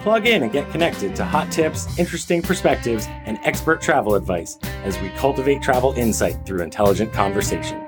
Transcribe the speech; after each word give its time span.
Plug 0.00 0.26
in 0.26 0.42
and 0.42 0.50
get 0.50 0.70
connected 0.70 1.14
to 1.16 1.24
hot 1.26 1.52
tips, 1.52 1.86
interesting 1.98 2.40
perspectives, 2.40 3.06
and 3.26 3.38
expert 3.42 3.82
travel 3.82 4.14
advice 4.14 4.58
as 4.82 4.98
we 5.00 5.10
cultivate 5.10 5.60
travel 5.60 5.92
insight 5.92 6.46
through 6.46 6.62
intelligent 6.62 7.12
conversation. 7.12 7.78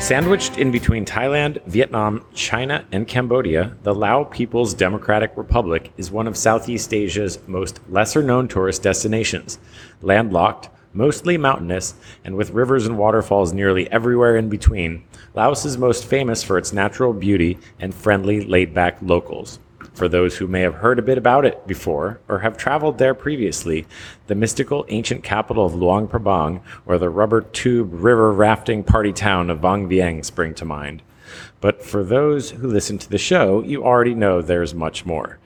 Sandwiched 0.00 0.56
in 0.58 0.70
between 0.70 1.04
Thailand, 1.04 1.62
Vietnam, 1.66 2.24
China, 2.34 2.84
and 2.90 3.06
Cambodia, 3.06 3.76
the 3.82 3.94
Lao 3.94 4.24
People's 4.24 4.72
Democratic 4.74 5.36
Republic 5.36 5.92
is 5.98 6.10
one 6.10 6.26
of 6.26 6.36
Southeast 6.36 6.92
Asia's 6.92 7.38
most 7.46 7.80
lesser 7.90 8.22
known 8.22 8.48
tourist 8.48 8.82
destinations. 8.82 9.58
Landlocked, 10.00 10.70
mostly 10.92 11.36
mountainous, 11.36 11.94
and 12.24 12.36
with 12.36 12.50
rivers 12.50 12.86
and 12.86 12.98
waterfalls 12.98 13.52
nearly 13.52 13.90
everywhere 13.90 14.36
in 14.36 14.48
between, 14.48 15.04
Laos 15.34 15.64
is 15.64 15.78
most 15.78 16.04
famous 16.04 16.42
for 16.42 16.58
its 16.58 16.72
natural 16.72 17.12
beauty 17.12 17.58
and 17.78 17.94
friendly, 17.94 18.44
laid 18.44 18.74
back 18.74 18.98
locals. 19.00 19.58
For 19.94 20.08
those 20.08 20.36
who 20.36 20.46
may 20.46 20.60
have 20.60 20.76
heard 20.76 20.98
a 20.98 21.02
bit 21.02 21.18
about 21.18 21.44
it 21.44 21.66
before 21.66 22.20
or 22.28 22.38
have 22.38 22.56
traveled 22.56 22.98
there 22.98 23.14
previously, 23.14 23.86
the 24.26 24.34
mystical 24.34 24.86
ancient 24.88 25.22
capital 25.22 25.66
of 25.66 25.74
Luang 25.74 26.08
Prabang 26.08 26.62
or 26.86 26.98
the 26.98 27.10
rubber 27.10 27.42
tube 27.42 27.90
river 27.92 28.32
rafting 28.32 28.84
party 28.84 29.12
town 29.12 29.50
of 29.50 29.60
Vang 29.60 29.88
Vieng 29.88 30.24
spring 30.24 30.54
to 30.54 30.64
mind. 30.64 31.02
But 31.60 31.82
for 31.82 32.02
those 32.02 32.50
who 32.50 32.68
listen 32.68 32.98
to 32.98 33.08
the 33.08 33.18
show, 33.18 33.62
you 33.62 33.84
already 33.84 34.14
know 34.14 34.40
there's 34.40 34.74
much 34.74 35.04
more. 35.04 35.38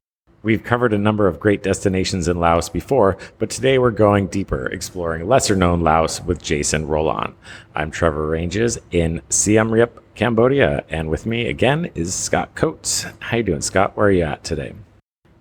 We've 0.46 0.62
covered 0.62 0.92
a 0.92 0.98
number 0.98 1.26
of 1.26 1.40
great 1.40 1.64
destinations 1.64 2.28
in 2.28 2.38
Laos 2.38 2.68
before, 2.68 3.18
but 3.40 3.50
today 3.50 3.80
we're 3.80 3.90
going 3.90 4.28
deeper, 4.28 4.66
exploring 4.66 5.26
lesser 5.26 5.56
known 5.56 5.80
Laos 5.80 6.22
with 6.22 6.40
Jason 6.40 6.86
Rolan. 6.86 7.34
I'm 7.74 7.90
Trevor 7.90 8.28
Ranges 8.28 8.78
in 8.92 9.22
Siem 9.28 9.72
Reap, 9.72 9.98
Cambodia, 10.14 10.84
and 10.88 11.10
with 11.10 11.26
me 11.26 11.48
again 11.48 11.90
is 11.96 12.14
Scott 12.14 12.54
Coates. 12.54 13.06
How 13.18 13.38
you 13.38 13.42
doing, 13.42 13.60
Scott? 13.60 13.96
Where 13.96 14.06
are 14.06 14.12
you 14.12 14.22
at 14.22 14.44
today? 14.44 14.72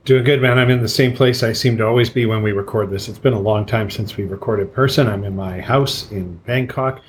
Doing 0.05 0.23
good, 0.23 0.41
man. 0.41 0.57
I'm 0.57 0.71
in 0.71 0.81
the 0.81 0.87
same 0.87 1.15
place 1.15 1.43
I 1.43 1.53
seem 1.53 1.77
to 1.77 1.85
always 1.85 2.09
be 2.09 2.25
when 2.25 2.41
we 2.41 2.51
record 2.51 2.89
this. 2.89 3.07
It's 3.07 3.19
been 3.19 3.33
a 3.33 3.39
long 3.39 3.67
time 3.67 3.91
since 3.91 4.17
we 4.17 4.23
recorded 4.23 4.73
person. 4.73 5.05
I'm 5.05 5.23
in 5.23 5.35
my 5.35 5.61
house 5.61 6.09
in 6.09 6.37
Bangkok. 6.47 6.99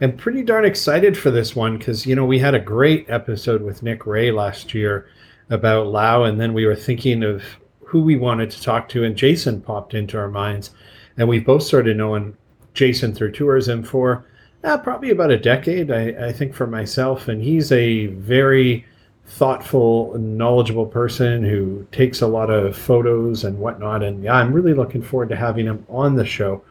and 0.00 0.18
pretty 0.18 0.42
darn 0.42 0.64
excited 0.64 1.16
for 1.16 1.30
this 1.30 1.54
one 1.54 1.78
because, 1.78 2.06
you 2.06 2.16
know, 2.16 2.24
we 2.24 2.40
had 2.40 2.56
a 2.56 2.60
great 2.60 3.08
episode 3.08 3.62
with 3.62 3.84
Nick 3.84 4.04
Ray 4.04 4.32
last 4.32 4.74
year 4.74 5.06
about 5.50 5.88
Lao, 5.88 6.24
and 6.24 6.40
then 6.40 6.52
we 6.52 6.66
were 6.66 6.76
thinking 6.76 7.22
of 7.22 7.42
who 7.84 8.02
we 8.02 8.16
wanted 8.16 8.50
to 8.50 8.62
talk 8.62 8.88
to, 8.90 9.04
and 9.04 9.16
Jason 9.16 9.60
popped 9.60 9.94
into 9.94 10.18
our 10.18 10.28
minds, 10.28 10.70
and 11.16 11.28
we 11.28 11.38
both 11.38 11.62
started 11.62 11.96
knowing 11.96 12.36
Jason 12.74 13.14
through 13.14 13.32
tourism 13.32 13.82
for 13.82 14.26
uh, 14.64 14.76
probably 14.76 15.10
about 15.10 15.30
a 15.30 15.38
decade, 15.38 15.90
I, 15.90 16.28
I 16.28 16.32
think, 16.32 16.52
for 16.52 16.66
myself, 16.66 17.28
and 17.28 17.40
he's 17.40 17.70
a 17.70 18.06
very 18.06 18.84
thoughtful, 19.26 20.16
knowledgeable 20.18 20.86
person 20.86 21.44
who 21.44 21.86
takes 21.92 22.20
a 22.20 22.26
lot 22.26 22.50
of 22.50 22.76
photos 22.76 23.44
and 23.44 23.58
whatnot. 23.58 24.02
And 24.02 24.22
yeah, 24.22 24.34
I'm 24.34 24.52
really 24.52 24.74
looking 24.74 25.02
forward 25.02 25.28
to 25.30 25.36
having 25.36 25.66
him 25.66 25.84
on 25.88 26.14
the 26.14 26.24
show. 26.24 26.62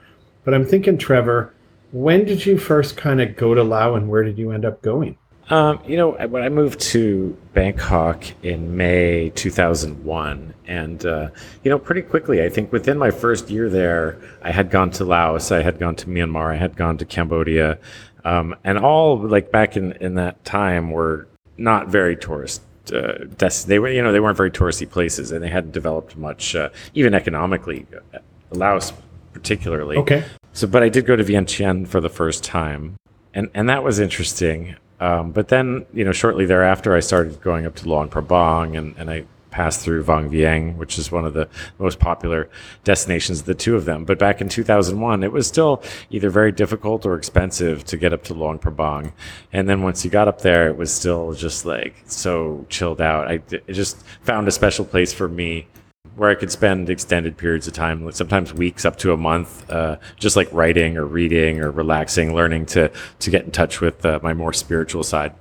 But 0.44 0.54
I'm 0.54 0.66
thinking, 0.66 0.98
Trevor, 0.98 1.54
when 1.92 2.26
did 2.26 2.46
you 2.46 2.58
first 2.58 2.98
kind 2.98 3.22
of 3.22 3.36
go 3.36 3.54
to 3.54 3.64
Lao 3.64 3.96
and 3.96 4.10
where 4.10 4.24
did 4.24 4.38
you 4.38 4.52
end 4.52 4.66
up 4.66 4.82
going? 4.82 5.18
Um, 5.50 5.80
you 5.86 5.96
know, 5.96 6.12
when 6.12 6.42
I 6.42 6.50
moved 6.50 6.80
to 6.92 7.38
Bangkok 7.54 8.24
in 8.44 8.76
May 8.76 9.30
2001, 9.36 10.54
and 10.68 11.06
uh, 11.06 11.30
you 11.64 11.70
know, 11.70 11.78
pretty 11.78 12.02
quickly, 12.02 12.44
I 12.44 12.50
think 12.50 12.72
within 12.72 12.98
my 12.98 13.12
first 13.12 13.50
year 13.52 13.70
there, 13.70 14.20
I 14.42 14.52
had 14.52 14.72
gone 14.72 14.90
to 14.92 15.06
Laos, 15.06 15.52
I 15.52 15.62
had 15.62 15.78
gone 15.78 15.96
to 15.98 16.08
Myanmar, 16.08 16.52
I 16.52 16.56
had 16.58 16.76
gone 16.76 16.98
to 16.98 17.06
Cambodia, 17.06 17.78
um, 18.24 18.56
and 18.64 18.80
all 18.80 19.18
like 19.20 19.52
back 19.52 19.78
in 19.78 19.92
in 19.94 20.16
that 20.16 20.44
time 20.46 20.90
were 20.90 21.28
not 21.58 21.88
very 21.88 22.18
tourist 22.18 22.62
uh, 22.92 23.24
des- 23.38 23.66
they 23.68 23.80
were 23.80 23.90
you 23.90 24.02
know 24.02 24.12
they 24.12 24.20
weren't 24.20 24.36
very 24.36 24.52
touristy 24.52 24.90
places 24.90 25.32
and 25.32 25.42
they 25.44 25.50
hadn't 25.50 25.72
developed 25.72 26.18
much 26.18 26.56
uh, 26.56 26.70
even 26.96 27.14
economically 27.14 27.86
uh, 28.14 28.18
Laos 28.52 28.92
particularly 29.32 29.96
Okay. 29.98 30.26
so 30.54 30.68
but 30.68 30.84
I 30.84 30.90
did 30.90 31.06
go 31.06 31.16
to 31.16 31.24
Vientiane 31.24 31.88
for 31.88 32.02
the 32.02 32.10
first 32.10 32.44
time 32.44 32.98
and 33.34 33.50
and 33.54 33.70
that 33.70 33.84
was 33.84 34.00
interesting 34.00 34.76
um, 35.00 35.32
but 35.32 35.50
then 35.50 35.86
you 35.94 36.04
know 36.04 36.12
shortly 36.12 36.46
thereafter 36.46 36.96
I 36.96 37.00
started 37.00 37.42
going 37.42 37.66
up 37.66 37.76
to 37.76 37.90
Luang 37.90 38.10
Prabang 38.10 38.78
and 38.78 38.96
and 38.98 39.10
I 39.10 39.26
passed 39.52 39.80
through 39.80 40.04
Vang 40.04 40.30
Vieng 40.30 40.76
which 40.76 40.98
is 41.00 41.12
one 41.12 41.24
of 41.26 41.34
the 41.34 41.48
most 41.80 41.98
popular 41.98 42.50
destinations 42.84 43.44
the 43.44 43.56
two 43.56 43.76
of 43.78 43.86
them. 43.86 44.04
But 44.04 44.20
back 44.20 44.42
in 44.42 44.50
2001 44.50 45.24
it 45.24 45.32
was 45.32 45.48
still 45.48 45.82
either 46.10 46.30
very 46.30 46.52
difficult 46.52 47.06
or 47.06 47.16
expensive 47.16 47.86
to 47.86 47.98
get 47.98 48.12
up 48.12 48.24
to 48.26 48.34
Luang 48.34 48.60
Prabang. 48.60 49.14
And 49.54 49.70
then 49.70 49.82
once 49.82 50.04
you 50.04 50.12
got 50.12 50.28
up 50.28 50.42
there 50.42 50.68
it 50.68 50.78
was 50.78 50.94
still 50.94 51.34
just 51.34 51.66
like 51.66 51.96
so 52.06 52.66
chilled 52.70 53.00
out. 53.00 53.28
I 53.28 53.38
just 53.68 54.04
found 54.24 54.48
a 54.48 54.52
special 54.52 54.84
place 54.84 55.14
for 55.14 55.30
me 55.30 55.68
where 56.16 56.30
I 56.30 56.36
could 56.36 56.52
spend 56.52 56.90
extended 56.90 57.38
periods 57.38 57.68
of 57.68 57.74
time, 57.74 58.10
sometimes 58.12 58.54
weeks 58.54 58.86
up 58.86 58.98
to 58.98 59.14
a 59.14 59.18
month, 59.18 59.70
uh, 59.70 59.98
just 60.18 60.36
like 60.36 60.52
writing 60.52 60.98
or 60.98 61.06
reading 61.06 61.60
or 61.60 61.72
relaxing, 61.72 62.34
learning 62.34 62.68
to 62.68 62.92
to 63.20 63.30
get 63.30 63.46
in 63.46 63.52
touch 63.52 63.82
with 63.82 64.06
uh, 64.06 64.20
my 64.24 64.34
more 64.34 64.54
spiritual 64.54 65.04
side. 65.04 65.34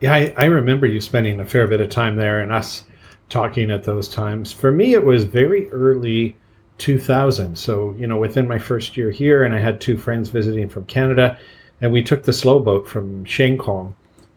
Yeah, 0.00 0.14
I, 0.14 0.34
I 0.36 0.44
remember 0.44 0.86
you 0.86 1.00
spending 1.00 1.40
a 1.40 1.46
fair 1.46 1.66
bit 1.66 1.80
of 1.80 1.88
time 1.88 2.16
there 2.16 2.40
and 2.40 2.52
us 2.52 2.84
talking 3.28 3.70
at 3.70 3.84
those 3.84 4.08
times. 4.08 4.52
For 4.52 4.70
me, 4.70 4.94
it 4.94 5.04
was 5.04 5.24
very 5.24 5.70
early 5.70 6.36
2000. 6.78 7.56
So, 7.56 7.94
you 7.98 8.06
know, 8.06 8.18
within 8.18 8.46
my 8.46 8.58
first 8.58 8.96
year 8.96 9.10
here, 9.10 9.44
and 9.44 9.54
I 9.54 9.58
had 9.58 9.80
two 9.80 9.96
friends 9.96 10.28
visiting 10.28 10.68
from 10.68 10.84
Canada, 10.84 11.38
and 11.80 11.92
we 11.92 12.02
took 12.02 12.22
the 12.22 12.32
slow 12.32 12.60
boat 12.60 12.86
from 12.86 13.24
Chiang 13.24 13.58
Khong 13.58 13.94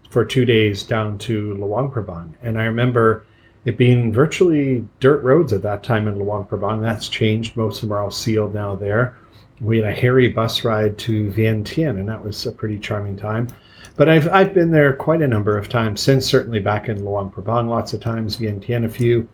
for 0.10 0.26
two 0.26 0.46
days 0.46 0.84
down 0.84 1.18
to 1.20 1.54
Luang 1.56 1.92
Prabang. 1.92 2.34
And 2.42 2.60
I 2.60 2.64
remember 2.64 3.26
it 3.70 3.78
being 3.78 4.12
virtually 4.12 4.84
dirt 5.00 5.24
roads 5.24 5.54
at 5.54 5.62
that 5.62 5.84
time 5.84 6.08
in 6.08 6.18
Luang 6.18 6.44
Prabang. 6.44 6.82
That's 6.82 7.08
changed. 7.08 7.56
Most 7.56 7.84
of 7.84 7.90
them 7.90 7.96
are 7.96 8.02
all 8.02 8.10
sealed 8.10 8.56
now 8.56 8.76
there. 8.76 9.16
We 9.62 9.78
had 9.78 9.86
a 9.86 9.94
hairy 9.96 10.28
bus 10.28 10.64
ride 10.64 10.98
to 11.00 11.30
Vientiane, 11.32 12.00
and 12.00 12.10
that 12.10 12.24
was 12.24 12.48
a 12.48 12.52
pretty 12.52 12.80
charming 12.80 13.16
time. 13.16 13.48
But 13.96 14.10
I've 14.10 14.28
I've 14.30 14.56
been 14.56 14.72
there 14.72 14.94
quite 14.94 15.22
a 15.22 15.28
number 15.28 15.56
of 15.56 15.70
times 15.70 16.02
since. 16.02 16.26
Certainly 16.26 16.62
back 16.62 16.90
in 16.90 17.06
Luang 17.06 17.30
Prabang, 17.30 17.70
lots 17.70 17.94
of 17.94 18.02
times. 18.02 18.38
Vientiane, 18.38 18.86
a 18.86 18.90
few, 18.90 19.30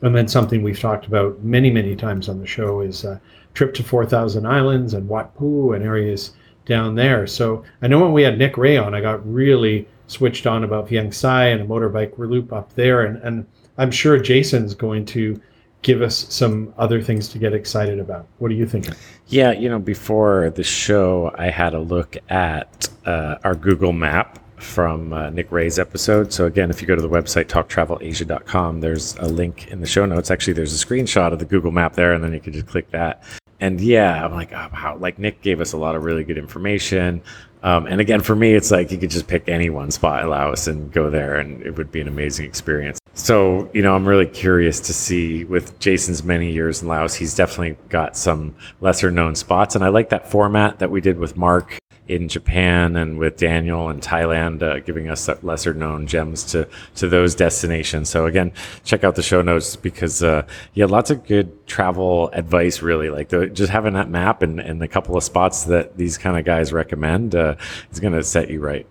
and 0.00 0.16
then 0.16 0.28
something 0.28 0.62
we've 0.62 0.80
talked 0.80 1.06
about 1.06 1.42
many 1.44 1.70
many 1.70 1.94
times 1.94 2.30
on 2.30 2.40
the 2.40 2.46
show 2.46 2.80
is 2.80 3.04
a 3.04 3.20
trip 3.52 3.74
to 3.74 3.82
Four 3.82 4.06
Thousand 4.06 4.46
Islands 4.46 4.94
and 4.94 5.06
Wat 5.06 5.36
Pu 5.36 5.74
and 5.74 5.84
areas 5.84 6.32
down 6.64 6.94
there. 6.94 7.26
So 7.26 7.62
I 7.82 7.88
know 7.88 8.00
when 8.00 8.14
we 8.14 8.22
had 8.22 8.38
Nick 8.38 8.56
Ray 8.56 8.78
on, 8.78 8.94
I 8.94 9.02
got 9.02 9.30
really 9.30 9.86
switched 10.06 10.46
on 10.46 10.64
about 10.64 10.88
Vieng 10.88 11.12
Sai 11.12 11.48
and 11.48 11.60
a 11.60 11.66
motorbike 11.66 12.16
loop 12.16 12.50
up 12.50 12.72
there, 12.74 13.02
and 13.02 13.18
and 13.22 13.46
I'm 13.78 13.90
sure 13.90 14.18
Jason's 14.18 14.74
going 14.74 15.04
to 15.06 15.40
give 15.82 16.00
us 16.00 16.26
some 16.32 16.72
other 16.78 17.02
things 17.02 17.28
to 17.28 17.38
get 17.38 17.52
excited 17.52 18.00
about. 18.00 18.26
What 18.38 18.50
are 18.50 18.54
you 18.54 18.66
thinking? 18.66 18.94
Yeah, 19.28 19.52
you 19.52 19.68
know, 19.68 19.78
before 19.78 20.50
the 20.50 20.64
show, 20.64 21.32
I 21.36 21.50
had 21.50 21.74
a 21.74 21.80
look 21.80 22.16
at 22.28 22.88
uh, 23.04 23.36
our 23.44 23.54
Google 23.54 23.92
map 23.92 24.40
from 24.56 25.12
uh, 25.12 25.30
Nick 25.30 25.52
Ray's 25.52 25.78
episode. 25.78 26.32
So 26.32 26.46
again, 26.46 26.70
if 26.70 26.80
you 26.80 26.88
go 26.88 26.96
to 26.96 27.02
the 27.02 27.08
website 27.08 27.46
talktravelasia.com, 27.46 28.80
there's 28.80 29.14
a 29.16 29.26
link 29.26 29.68
in 29.68 29.80
the 29.80 29.86
show 29.86 30.06
notes. 30.06 30.30
Actually, 30.30 30.54
there's 30.54 30.82
a 30.82 30.86
screenshot 30.86 31.32
of 31.32 31.38
the 31.38 31.44
Google 31.44 31.70
map 31.70 31.94
there, 31.94 32.14
and 32.14 32.24
then 32.24 32.32
you 32.32 32.40
can 32.40 32.52
just 32.52 32.66
click 32.66 32.90
that. 32.90 33.22
And 33.60 33.80
yeah, 33.80 34.24
I'm 34.24 34.32
like, 34.32 34.52
oh, 34.52 34.68
wow, 34.72 34.96
like 34.98 35.18
Nick 35.18 35.42
gave 35.42 35.60
us 35.60 35.72
a 35.72 35.76
lot 35.76 35.94
of 35.94 36.04
really 36.04 36.24
good 36.24 36.38
information. 36.38 37.22
Um, 37.62 37.86
and 37.86 38.00
again, 38.00 38.20
for 38.20 38.34
me, 38.34 38.54
it's 38.54 38.70
like 38.70 38.90
you 38.90 38.98
could 38.98 39.10
just 39.10 39.26
pick 39.26 39.48
any 39.48 39.70
one 39.70 39.90
spot 39.90 40.22
in 40.22 40.30
Laos 40.30 40.66
and 40.66 40.92
go 40.92 41.10
there, 41.10 41.36
and 41.36 41.62
it 41.62 41.76
would 41.76 41.92
be 41.92 42.00
an 42.00 42.08
amazing 42.08 42.46
experience. 42.46 42.98
So, 43.16 43.70
you 43.72 43.80
know, 43.80 43.94
I'm 43.94 44.06
really 44.06 44.26
curious 44.26 44.80
to 44.80 44.92
see 44.92 45.44
with 45.44 45.78
Jason's 45.78 46.24
many 46.24 46.50
years 46.50 46.82
in 46.82 46.88
Laos, 46.88 47.14
he's 47.14 47.34
definitely 47.34 47.76
got 47.88 48.16
some 48.16 48.56
lesser 48.80 49.10
known 49.10 49.36
spots. 49.36 49.76
And 49.76 49.84
I 49.84 49.88
like 49.88 50.08
that 50.08 50.28
format 50.28 50.80
that 50.80 50.90
we 50.90 51.00
did 51.00 51.18
with 51.18 51.36
Mark 51.36 51.78
in 52.08 52.28
Japan 52.28 52.96
and 52.96 53.16
with 53.18 53.36
Daniel 53.36 53.88
in 53.88 54.00
Thailand, 54.00 54.62
uh, 54.62 54.80
giving 54.80 55.08
us 55.08 55.28
lesser 55.42 55.72
known 55.72 56.08
gems 56.08 56.42
to, 56.44 56.68
to 56.96 57.08
those 57.08 57.36
destinations. 57.36 58.10
So 58.10 58.26
again, 58.26 58.52
check 58.82 59.04
out 59.04 59.14
the 59.14 59.22
show 59.22 59.42
notes 59.42 59.76
because, 59.76 60.22
uh, 60.22 60.44
yeah, 60.74 60.86
lots 60.86 61.10
of 61.10 61.24
good 61.24 61.66
travel 61.68 62.30
advice, 62.32 62.82
really 62.82 63.10
like 63.10 63.28
the, 63.28 63.46
just 63.46 63.70
having 63.70 63.94
that 63.94 64.10
map 64.10 64.42
and, 64.42 64.58
and 64.58 64.82
a 64.82 64.88
couple 64.88 65.16
of 65.16 65.22
spots 65.22 65.64
that 65.64 65.96
these 65.96 66.18
kind 66.18 66.36
of 66.36 66.44
guys 66.44 66.72
recommend, 66.72 67.36
uh, 67.36 67.54
is 67.92 68.00
going 68.00 68.12
to 68.12 68.24
set 68.24 68.50
you 68.50 68.60
right. 68.60 68.86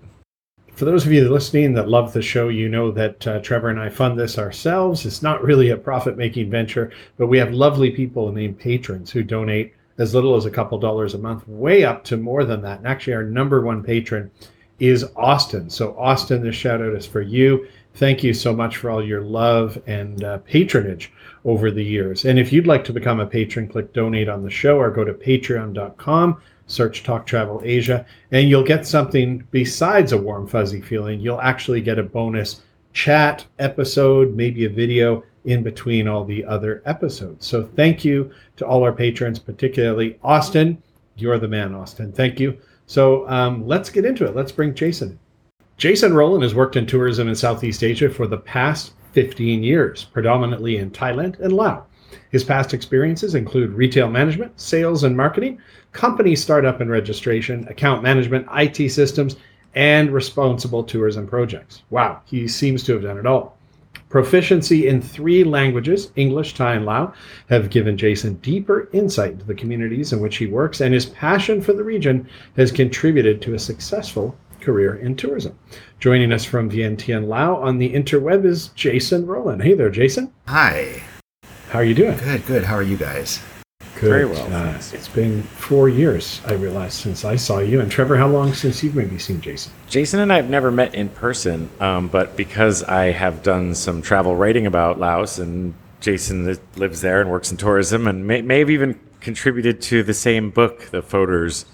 For 0.76 0.86
those 0.86 1.06
of 1.06 1.12
you 1.12 1.30
listening 1.30 1.74
that 1.74 1.88
love 1.88 2.14
the 2.14 2.22
show, 2.24 2.50
you 2.50 2.68
know 2.68 2.90
that 2.92 3.28
uh, 3.28 3.40
Trevor 3.42 3.70
and 3.70 3.80
I 3.80 3.90
fund 3.90 4.20
this 4.20 4.40
ourselves. 4.40 5.06
It's 5.06 5.22
not 5.22 5.44
really 5.44 5.70
a 5.70 5.78
profit 5.78 6.18
making 6.18 6.50
venture, 6.50 6.92
but 7.16 7.28
we 7.28 7.38
have 7.38 7.54
lovely 7.54 7.92
people 7.92 8.32
named 8.32 8.58
patrons 8.58 9.12
who 9.12 9.22
donate 9.22 9.76
as 10.00 10.16
little 10.16 10.36
as 10.36 10.48
a 10.48 10.52
couple 10.52 10.80
dollars 10.80 11.14
a 11.14 11.20
month, 11.20 11.48
way 11.48 11.86
up 11.86 12.04
to 12.06 12.18
more 12.18 12.44
than 12.44 12.64
that. 12.64 12.80
And 12.80 12.88
actually, 12.88 13.14
our 13.14 13.24
number 13.24 13.62
one 13.62 13.84
patron 13.84 14.32
is 14.80 15.06
Austin. 15.16 15.70
So, 15.70 15.96
Austin, 15.96 16.42
this 16.42 16.56
shout 16.56 16.82
out 16.82 16.96
is 16.96 17.06
for 17.06 17.22
you. 17.22 17.68
Thank 17.96 18.24
you 18.24 18.34
so 18.34 18.56
much 18.56 18.78
for 18.78 18.90
all 18.90 19.06
your 19.06 19.22
love 19.22 19.82
and 19.86 20.24
uh, 20.24 20.40
patronage 20.40 21.12
over 21.46 21.70
the 21.70 21.84
years. 21.84 22.26
And 22.26 22.40
if 22.40 22.52
you'd 22.52 22.68
like 22.68 22.84
to 22.86 22.94
become 22.94 23.20
a 23.20 23.26
patron, 23.26 23.68
click 23.68 23.94
donate 23.94 24.30
on 24.30 24.44
the 24.44 24.50
show 24.50 24.80
or 24.80 24.90
go 24.90 25.04
to 25.04 25.14
patreon.com, 25.14 26.42
search 26.66 27.04
Talk 27.04 27.28
Travel 27.28 27.62
Asia, 27.64 28.06
and 28.32 28.50
you'll 28.50 28.64
get 28.64 28.88
something 28.88 29.48
besides 29.52 30.12
a 30.12 30.18
warm, 30.18 30.48
fuzzy 30.48 30.82
feeling. 30.82 31.20
You'll 31.20 31.42
actually 31.42 31.82
get 31.82 32.00
a 32.00 32.04
bonus 32.04 32.62
chat 32.94 33.46
episode, 33.60 34.36
maybe 34.36 34.66
a 34.66 34.70
video 34.70 35.24
in 35.46 35.62
between 35.62 36.08
all 36.08 36.24
the 36.24 36.44
other 36.46 36.82
episodes. 36.86 37.46
So 37.46 37.64
thank 37.76 38.04
you 38.04 38.32
to 38.56 38.66
all 38.66 38.84
our 38.84 38.94
patrons, 38.94 39.38
particularly 39.38 40.18
Austin. 40.24 40.82
You're 41.16 41.38
the 41.38 41.48
man, 41.48 41.76
Austin. 41.76 42.12
Thank 42.12 42.40
you. 42.40 42.58
So 42.88 43.28
um, 43.30 43.68
let's 43.68 43.90
get 43.90 44.06
into 44.06 44.26
it. 44.26 44.36
Let's 44.36 44.52
bring 44.52 44.74
Jason. 44.74 45.20
Jason 45.78 46.14
Rolan 46.14 46.44
has 46.44 46.54
worked 46.54 46.76
in 46.76 46.86
tourism 46.86 47.28
in 47.28 47.36
Southeast 47.36 47.84
Asia 47.84 48.10
for 48.10 48.28
the 48.28 48.38
past 48.38 48.94
15 49.14 49.64
years, 49.64 50.06
predominantly 50.06 50.78
in 50.78 50.92
Thailand 50.92 51.40
and 51.40 51.52
Laos. 51.52 51.84
His 52.30 52.44
past 52.44 52.74
experiences 52.74 53.36
include 53.36 53.74
retail 53.74 54.10
management, 54.10 54.60
sales 54.60 55.04
and 55.04 55.18
marketing, 55.18 55.60
company 55.92 56.36
startup 56.36 56.80
and 56.80 56.90
registration, 56.90 57.68
account 57.68 58.04
management, 58.04 58.48
IT 58.54 58.90
systems, 58.92 59.36
and 59.76 60.12
responsible 60.12 60.84
tourism 60.84 61.28
projects. 61.28 61.82
Wow, 61.90 62.22
he 62.26 62.48
seems 62.48 62.84
to 62.84 62.94
have 62.94 63.02
done 63.02 63.18
it 63.18 63.26
all. 63.26 63.58
Proficiency 64.10 64.88
in 64.88 65.02
three 65.02 65.44
languages, 65.44 66.12
English, 66.16 66.54
Thai, 66.54 66.76
and 66.76 66.86
Lao, 66.86 67.14
have 67.50 67.72
given 67.72 67.98
Jason 67.98 68.36
deeper 68.36 68.88
insight 68.94 69.32
into 69.32 69.46
the 69.46 69.56
communities 69.56 70.14
in 70.14 70.20
which 70.20 70.38
he 70.38 70.46
works, 70.46 70.82
and 70.82 70.94
his 70.94 71.08
passion 71.08 71.62
for 71.62 71.74
the 71.74 71.84
region 71.84 72.30
has 72.56 72.72
contributed 72.72 73.42
to 73.42 73.56
a 73.56 73.60
successful 73.60 74.38
career 74.64 74.96
in 74.96 75.16
tourism. 75.16 75.58
Joining 76.00 76.32
us 76.32 76.46
from 76.46 76.70
Vientiane, 76.70 77.28
Lao 77.28 77.56
on 77.56 77.78
the 77.78 77.94
interweb 77.94 78.46
is 78.46 78.70
Jason 78.70 79.26
Rolan. 79.26 79.60
Hey 79.62 79.74
there, 79.74 79.90
Jason. 79.90 80.32
Hi. 80.48 81.04
How 81.70 81.80
are 81.80 81.84
you 81.84 81.94
doing? 81.94 82.18
Good, 82.18 82.46
good. 82.46 82.64
How 82.64 82.76
are 82.76 82.84
you 82.84 82.98
guys? 82.98 83.42
Good. 83.96 84.10
Very 84.10 84.26
well, 84.26 84.52
Uh, 84.54 84.74
it's 84.92 85.08
been 85.08 85.44
four 85.44 85.88
years, 85.88 86.42
I 86.46 86.54
realized, 86.54 86.94
since 86.94 87.24
I 87.24 87.36
saw 87.36 87.60
you. 87.60 87.80
And 87.80 87.90
Trevor, 87.92 88.18
how 88.18 88.28
long 88.28 88.54
since 88.54 88.84
you've 88.84 88.96
maybe 88.96 89.18
seen 89.18 89.40
Jason? 89.40 89.72
Jason 89.88 90.20
and 90.20 90.32
I 90.34 90.38
have 90.38 90.50
never 90.50 90.72
met 90.72 90.94
in 90.94 91.10
person, 91.10 91.70
um, 91.80 92.08
but 92.08 92.36
because 92.36 92.84
I 92.84 93.12
have 93.12 93.44
done 93.44 93.76
some 93.76 94.02
travel 94.02 94.36
writing 94.36 94.66
about 94.66 95.00
Laos, 95.00 95.40
and 95.40 95.74
Jason 96.02 96.58
lives 96.76 97.02
there 97.02 97.22
and 97.22 97.30
works 97.30 97.50
in 97.52 97.58
tourism, 97.58 98.08
and 98.08 98.28
may, 98.28 98.42
may 98.42 98.60
have 98.60 98.70
even 98.70 99.00
contributed 99.22 99.82
to 99.84 100.04
the 100.04 100.14
same 100.14 100.50
book, 100.50 100.90
The 100.92 101.02
Photos, 101.02 101.66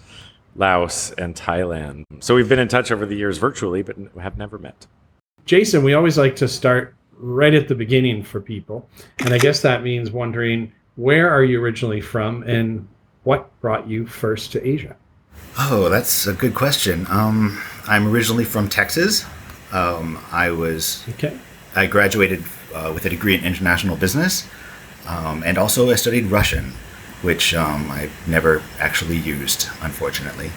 Laos 0.55 1.11
and 1.11 1.35
Thailand. 1.35 2.03
So 2.19 2.35
we've 2.35 2.49
been 2.49 2.59
in 2.59 2.67
touch 2.67 2.91
over 2.91 3.05
the 3.05 3.15
years 3.15 3.37
virtually, 3.37 3.81
but 3.81 3.95
have 4.19 4.37
never 4.37 4.57
met. 4.57 4.87
Jason, 5.45 5.83
we 5.83 5.93
always 5.93 6.17
like 6.17 6.35
to 6.37 6.47
start 6.47 6.95
right 7.17 7.53
at 7.53 7.67
the 7.67 7.75
beginning 7.75 8.23
for 8.23 8.39
people. 8.39 8.87
And 9.19 9.33
I 9.33 9.37
guess 9.37 9.61
that 9.61 9.83
means 9.83 10.11
wondering 10.11 10.71
where 10.95 11.29
are 11.29 11.43
you 11.43 11.61
originally 11.61 12.01
from 12.01 12.43
and 12.43 12.87
what 13.23 13.49
brought 13.61 13.87
you 13.87 14.05
first 14.05 14.51
to 14.53 14.67
Asia? 14.67 14.95
Oh, 15.57 15.89
that's 15.89 16.27
a 16.27 16.33
good 16.33 16.53
question. 16.55 17.05
Um, 17.09 17.59
I'm 17.87 18.07
originally 18.07 18.45
from 18.45 18.69
Texas. 18.69 19.25
Um, 19.71 20.19
I 20.31 20.51
was 20.51 21.03
Okay. 21.09 21.37
I 21.75 21.85
graduated 21.85 22.43
uh, 22.73 22.91
with 22.93 23.05
a 23.05 23.09
degree 23.09 23.35
in 23.35 23.43
international 23.43 23.95
business, 23.95 24.47
um, 25.07 25.43
and 25.45 25.57
also 25.57 25.89
I 25.89 25.95
studied 25.95 26.25
Russian, 26.27 26.73
which 27.21 27.53
um, 27.53 27.91
I 27.91 28.09
never 28.27 28.61
actually 28.79 29.17
used, 29.17 29.67
unfortunately. 29.81 30.51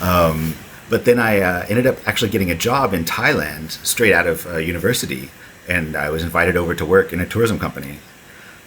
Um, 0.00 0.54
but 0.90 1.04
then 1.04 1.18
I 1.18 1.40
uh, 1.40 1.66
ended 1.68 1.86
up 1.86 1.96
actually 2.06 2.30
getting 2.30 2.50
a 2.50 2.54
job 2.54 2.92
in 2.92 3.04
Thailand 3.04 3.70
straight 3.84 4.12
out 4.12 4.26
of 4.26 4.46
uh, 4.46 4.56
university, 4.58 5.30
and 5.68 5.96
I 5.96 6.10
was 6.10 6.22
invited 6.22 6.56
over 6.56 6.74
to 6.74 6.84
work 6.84 7.12
in 7.12 7.20
a 7.20 7.26
tourism 7.26 7.58
company. 7.58 7.98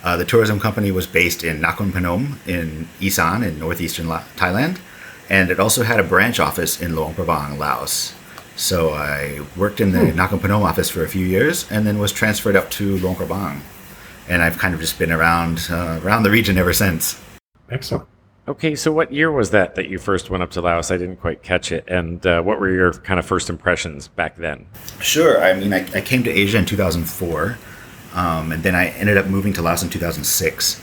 Uh, 0.04 0.18
the 0.18 0.26
tourism 0.26 0.60
company 0.60 0.92
was 0.92 1.06
based 1.06 1.44
in 1.44 1.60
Nakhon 1.60 1.92
Phanom 1.92 2.38
in 2.48 2.88
Isan 3.02 3.44
in 3.44 3.60
northeastern 3.60 4.08
La- 4.08 4.24
Thailand, 4.36 4.80
and 5.30 5.52
it 5.52 5.60
also 5.60 5.84
had 5.84 6.00
a 6.00 6.04
branch 6.04 6.40
office 6.40 6.82
in 6.82 6.96
Luang 6.96 7.14
Prabang, 7.14 7.58
Laos. 7.58 8.14
So 8.56 8.92
I 8.94 9.42
worked 9.56 9.80
in 9.80 9.92
the 9.92 10.00
Nakhon 10.00 10.40
Phanom 10.40 10.64
office 10.64 10.90
for 10.90 11.04
a 11.04 11.10
few 11.10 11.26
years, 11.26 11.70
and 11.70 11.86
then 11.86 12.00
was 12.00 12.12
transferred 12.12 12.56
up 12.56 12.72
to 12.72 12.98
Luang 12.98 13.16
Prabang, 13.16 13.60
and 14.28 14.42
I've 14.42 14.58
kind 14.58 14.74
of 14.74 14.80
just 14.80 14.98
been 14.98 15.12
around 15.12 15.68
uh, 15.70 16.00
around 16.04 16.24
the 16.24 16.32
region 16.32 16.58
ever 16.58 16.74
since. 16.74 17.20
Excellent. 17.70 18.08
Okay, 18.48 18.76
so 18.76 18.94
what 18.94 19.12
year 19.12 19.30
was 19.30 19.52
that 19.52 19.76
that 19.76 19.90
you 19.90 19.98
first 19.98 20.30
went 20.30 20.42
up 20.42 20.52
to 20.52 20.62
Laos? 20.62 20.90
I 20.90 20.96
didn't 20.96 21.18
quite 21.18 21.44
catch 21.44 21.72
it. 21.72 21.84
And 21.88 22.26
uh, 22.26 22.42
what 22.42 22.62
were 22.62 22.70
your 22.72 22.94
kind 22.94 23.20
of 23.20 23.26
first 23.26 23.50
impressions 23.50 24.08
back 24.08 24.38
then? 24.38 24.68
Sure. 25.02 25.44
I 25.44 25.54
mean, 25.54 25.74
I, 25.74 25.80
I 25.94 26.00
came 26.00 26.24
to 26.24 26.32
Asia 26.32 26.58
in 26.58 26.66
2004, 26.66 27.58
um, 28.14 28.54
and 28.54 28.64
then 28.64 28.74
I 28.74 28.88
ended 28.92 29.18
up 29.18 29.26
moving 29.26 29.52
to 29.54 29.62
Laos 29.62 29.84
in 29.84 29.90
2006. 29.90 30.82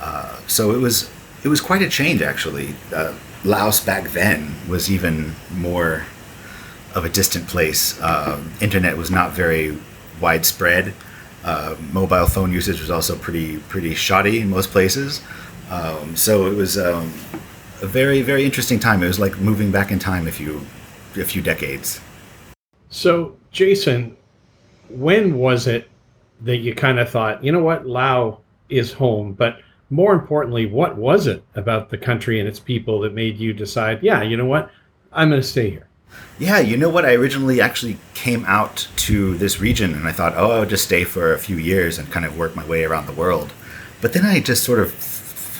Uh, 0.00 0.40
so 0.48 0.72
it 0.72 0.78
was 0.78 1.08
it 1.44 1.48
was 1.48 1.60
quite 1.60 1.82
a 1.82 1.88
change, 1.88 2.22
actually. 2.22 2.74
Uh, 2.92 3.14
Laos 3.44 3.84
back 3.84 4.08
then 4.10 4.52
was 4.68 4.90
even 4.90 5.32
more 5.54 6.04
of 6.96 7.04
a 7.04 7.08
distant 7.08 7.46
place. 7.46 8.00
Uh, 8.00 8.42
internet 8.60 8.96
was 8.96 9.12
not 9.12 9.30
very 9.30 9.78
widespread. 10.20 10.92
Uh, 11.44 11.76
mobile 11.92 12.26
phone 12.26 12.52
usage 12.52 12.80
was 12.80 12.90
also 12.90 13.16
pretty 13.16 13.58
pretty 13.58 13.94
shoddy 13.94 14.40
in 14.40 14.50
most 14.50 14.70
places. 14.70 15.22
Um, 15.70 16.16
so 16.16 16.46
it 16.46 16.54
was 16.54 16.78
um, 16.78 17.12
a 17.82 17.86
very 17.86 18.22
very 18.22 18.44
interesting 18.44 18.78
time. 18.78 19.02
It 19.02 19.08
was 19.08 19.18
like 19.18 19.38
moving 19.38 19.70
back 19.70 19.90
in 19.90 19.98
time 19.98 20.26
a 20.26 20.32
few 20.32 20.64
a 21.16 21.24
few 21.24 21.42
decades. 21.42 22.00
So, 22.88 23.36
Jason, 23.50 24.16
when 24.88 25.36
was 25.38 25.66
it 25.66 25.90
that 26.42 26.58
you 26.58 26.74
kind 26.74 26.98
of 26.98 27.10
thought, 27.10 27.42
you 27.42 27.52
know 27.52 27.62
what, 27.62 27.86
Lao 27.86 28.40
is 28.68 28.92
home? 28.92 29.32
But 29.32 29.60
more 29.90 30.12
importantly, 30.12 30.66
what 30.66 30.96
was 30.96 31.26
it 31.26 31.42
about 31.54 31.90
the 31.90 31.98
country 31.98 32.38
and 32.38 32.48
its 32.48 32.60
people 32.60 33.00
that 33.00 33.14
made 33.14 33.38
you 33.38 33.52
decide, 33.52 34.02
yeah, 34.02 34.22
you 34.22 34.36
know 34.36 34.46
what, 34.46 34.70
I'm 35.12 35.30
going 35.30 35.40
to 35.40 35.46
stay 35.46 35.70
here? 35.70 35.88
Yeah, 36.38 36.60
you 36.60 36.76
know 36.76 36.88
what? 36.88 37.04
I 37.04 37.14
originally 37.14 37.60
actually 37.60 37.98
came 38.14 38.44
out 38.46 38.88
to 38.96 39.36
this 39.36 39.60
region 39.60 39.94
and 39.94 40.06
I 40.06 40.12
thought, 40.12 40.34
oh, 40.36 40.52
I'll 40.52 40.66
just 40.66 40.84
stay 40.84 41.04
for 41.04 41.32
a 41.32 41.38
few 41.38 41.56
years 41.56 41.98
and 41.98 42.10
kind 42.10 42.24
of 42.24 42.38
work 42.38 42.54
my 42.54 42.64
way 42.64 42.84
around 42.84 43.06
the 43.06 43.12
world. 43.12 43.52
But 44.00 44.12
then 44.12 44.24
I 44.24 44.40
just 44.40 44.62
sort 44.62 44.78
of 44.78 44.92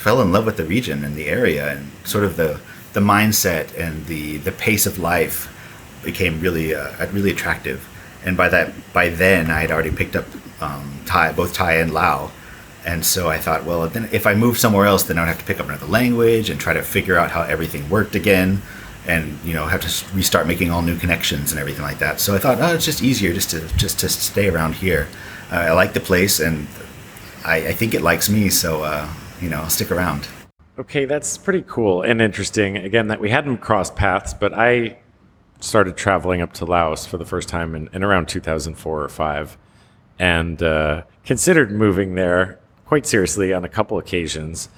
fell 0.07 0.21
in 0.21 0.31
love 0.31 0.45
with 0.45 0.55
the 0.55 0.63
region 0.63 1.03
and 1.03 1.17
the 1.17 1.25
area 1.25 1.69
and 1.69 1.91
sort 2.05 2.23
of 2.23 2.37
the, 2.37 2.57
the 2.93 3.01
mindset 3.01 3.77
and 3.77 4.05
the, 4.05 4.37
the 4.37 4.53
pace 4.53 4.85
of 4.85 4.97
life 4.97 5.53
became 6.01 6.39
really 6.39 6.73
uh, 6.73 7.05
really 7.11 7.29
attractive. 7.29 7.85
And 8.23 8.37
by 8.37 8.47
that 8.47 8.71
by 8.93 9.09
then 9.09 9.51
I 9.51 9.59
had 9.59 9.69
already 9.69 9.91
picked 9.91 10.15
up 10.15 10.23
um, 10.61 11.01
Thai, 11.05 11.33
both 11.33 11.53
Thai 11.53 11.73
and 11.73 11.93
Lao. 11.93 12.31
And 12.85 13.05
so 13.05 13.27
I 13.27 13.37
thought, 13.37 13.65
well, 13.65 13.85
then 13.89 14.07
if 14.13 14.25
I 14.25 14.33
move 14.33 14.57
somewhere 14.57 14.85
else, 14.85 15.03
then 15.03 15.17
I'd 15.17 15.25
have 15.25 15.39
to 15.39 15.43
pick 15.43 15.59
up 15.59 15.67
another 15.67 15.87
language 15.87 16.49
and 16.49 16.57
try 16.57 16.71
to 16.71 16.83
figure 16.83 17.17
out 17.17 17.31
how 17.31 17.41
everything 17.41 17.89
worked 17.89 18.15
again 18.15 18.61
and 19.07 19.37
you 19.43 19.53
know 19.53 19.65
have 19.65 19.81
to 19.81 20.15
restart 20.15 20.47
making 20.47 20.71
all 20.71 20.81
new 20.81 20.95
connections 20.95 21.51
and 21.51 21.59
everything 21.59 21.83
like 21.83 21.99
that. 21.99 22.21
So 22.21 22.33
I 22.33 22.39
thought, 22.39 22.61
oh, 22.61 22.73
it's 22.75 22.85
just 22.85 23.03
easier 23.03 23.33
just 23.33 23.49
to 23.49 23.59
just 23.75 23.99
to 23.99 24.07
stay 24.07 24.47
around 24.47 24.75
here. 24.75 25.09
Uh, 25.51 25.55
I 25.55 25.71
like 25.73 25.91
the 25.91 26.05
place, 26.11 26.39
and 26.39 26.65
I, 27.43 27.57
I 27.71 27.73
think 27.73 27.93
it 27.93 28.01
likes 28.01 28.29
me. 28.29 28.47
So 28.49 28.83
uh, 28.83 29.09
you 29.41 29.49
know, 29.49 29.67
stick 29.67 29.91
around. 29.91 30.27
Okay, 30.79 31.05
that's 31.05 31.37
pretty 31.37 31.63
cool 31.67 32.03
and 32.03 32.21
interesting. 32.21 32.77
Again, 32.77 33.07
that 33.07 33.19
we 33.19 33.29
hadn't 33.29 33.57
crossed 33.57 33.95
paths, 33.95 34.33
but 34.33 34.53
I 34.53 34.99
started 35.59 35.97
traveling 35.97 36.41
up 36.41 36.53
to 36.53 36.65
Laos 36.65 37.05
for 37.05 37.17
the 37.17 37.25
first 37.25 37.49
time 37.49 37.75
in, 37.75 37.89
in 37.93 38.03
around 38.03 38.27
2004 38.27 39.03
or 39.03 39.09
five, 39.09 39.57
and 40.19 40.61
uh, 40.61 41.03
considered 41.25 41.71
moving 41.71 42.15
there 42.15 42.59
quite 42.85 43.05
seriously 43.05 43.53
on 43.53 43.65
a 43.65 43.69
couple 43.69 43.97
occasions. 43.97 44.69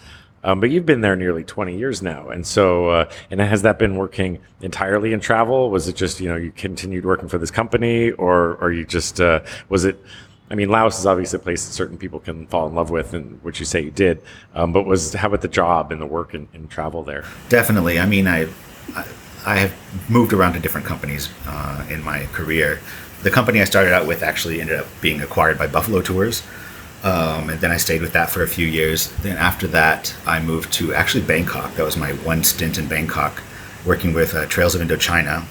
Um, 0.41 0.61
but 0.61 0.69
you've 0.69 0.85
been 0.85 1.01
there 1.01 1.17
nearly 1.17 1.43
20 1.43 1.77
years 1.77 2.01
now, 2.01 2.29
and 2.29 2.47
so 2.47 2.89
uh, 2.89 3.11
and 3.29 3.41
has 3.41 3.61
that 3.63 3.77
been 3.77 3.97
working 3.97 4.39
entirely 4.61 5.11
in 5.11 5.19
travel? 5.19 5.69
Was 5.69 5.89
it 5.89 5.97
just 5.97 6.21
you 6.21 6.29
know 6.29 6.37
you 6.37 6.51
continued 6.53 7.05
working 7.05 7.27
for 7.27 7.37
this 7.37 7.51
company, 7.51 8.11
or 8.11 8.55
or 8.61 8.71
you 8.71 8.85
just 8.85 9.19
uh, 9.19 9.41
was 9.67 9.83
it? 9.83 10.01
I 10.51 10.55
mean, 10.55 10.69
Laos 10.69 10.97
is 10.97 11.05
obviously 11.05 11.37
a 11.37 11.41
place 11.41 11.65
that 11.67 11.73
certain 11.73 11.97
people 11.97 12.19
can 12.19 12.47
fall 12.47 12.67
in 12.67 12.73
love 12.73 12.89
with, 12.89 13.13
and 13.13 13.41
which 13.43 13.59
you 13.59 13.65
say 13.65 13.81
you 13.81 13.91
did. 13.91 14.21
Um, 14.55 14.73
but 14.73 14.85
was 14.85 15.13
how 15.13 15.27
about 15.27 15.41
the 15.41 15.47
job 15.47 15.91
and 15.91 16.01
the 16.01 16.07
work 16.07 16.33
and, 16.33 16.47
and 16.53 16.69
travel 16.69 17.03
there? 17.03 17.23
Definitely. 17.49 17.99
I 17.99 18.05
mean, 18.05 18.27
I, 18.27 18.47
I, 19.45 19.57
have 19.57 19.73
moved 20.09 20.33
around 20.33 20.53
to 20.53 20.59
different 20.59 20.87
companies 20.87 21.29
uh, 21.45 21.85
in 21.89 22.03
my 22.03 22.25
career. 22.27 22.79
The 23.21 23.29
company 23.29 23.61
I 23.61 23.65
started 23.65 23.93
out 23.93 24.07
with 24.07 24.23
actually 24.23 24.59
ended 24.59 24.79
up 24.79 24.87
being 25.01 25.21
acquired 25.21 25.57
by 25.57 25.67
Buffalo 25.67 26.01
Tours. 26.01 26.43
Um, 27.03 27.49
and 27.49 27.61
then 27.61 27.71
I 27.71 27.77
stayed 27.77 28.01
with 28.01 28.13
that 28.13 28.29
for 28.29 28.43
a 28.43 28.47
few 28.47 28.67
years. 28.67 29.11
Then 29.21 29.37
after 29.37 29.67
that, 29.67 30.13
I 30.25 30.41
moved 30.41 30.73
to 30.73 30.93
actually 30.93 31.23
Bangkok. 31.23 31.75
That 31.75 31.85
was 31.85 31.95
my 31.95 32.11
one 32.13 32.43
stint 32.43 32.77
in 32.77 32.87
Bangkok, 32.87 33.41
working 33.85 34.13
with 34.13 34.35
uh, 34.35 34.47
Trails 34.47 34.75
of 34.75 34.81
Indochina. 34.81 35.45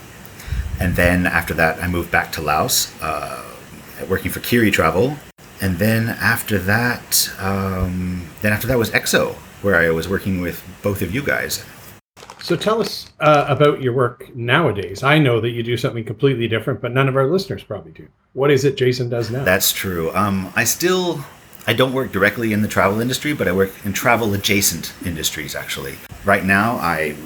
And 0.81 0.95
then 0.95 1.27
after 1.27 1.55
that, 1.55 1.83
I 1.83 1.89
moved 1.89 2.11
back 2.11 2.33
to 2.33 2.43
Laos, 2.43 2.93
uh, 3.01 3.43
working 4.09 4.31
for 4.31 4.41
Khiri 4.41 4.73
Travel. 4.73 5.17
And 5.61 5.79
then 5.79 6.09
after 6.09 6.59
that, 6.61 7.31
um, 7.41 8.29
then 8.43 8.53
after 8.53 8.67
that 8.69 8.79
was 8.79 8.91
EXO. 8.91 9.35
where 9.63 9.77
I 9.77 9.91
was 9.91 10.09
working 10.09 10.41
with 10.41 10.63
both 10.83 11.03
of 11.03 11.13
you 11.13 11.23
guys. 11.23 11.65
So 12.41 12.57
tell 12.57 12.81
us 12.81 13.11
uh, 13.21 13.45
about 13.49 13.83
your 13.83 13.93
work 13.93 14.35
nowadays. 14.35 15.03
I 15.03 15.19
know 15.19 15.41
that 15.41 15.51
you 15.51 15.63
do 15.63 15.77
something 15.77 16.05
completely 16.05 16.47
different, 16.49 16.81
but 16.81 16.93
none 16.93 17.09
of 17.09 17.17
our 17.17 17.27
listeners 17.27 17.63
probably 17.65 17.93
do. 17.93 18.07
What 18.33 18.51
is 18.51 18.65
it 18.65 18.77
Jason 18.77 19.09
does 19.09 19.31
now? 19.31 19.43
That's 19.45 19.73
true. 19.73 20.15
Um, 20.15 20.53
I 20.55 20.65
still 20.65 21.25
I 21.67 21.75
don't 21.75 21.93
work 21.93 22.13
directly 22.13 22.53
in 22.53 22.63
the 22.63 22.69
travel 22.69 23.01
industry, 23.01 23.33
but 23.35 23.49
I 23.49 23.53
work 23.53 23.73
in 23.85 23.93
travel 23.93 24.33
adjacent 24.35 24.93
industries 25.05 25.55
actually. 25.55 25.97
Right 26.25 26.45
now, 26.45 26.77
I 26.77 27.17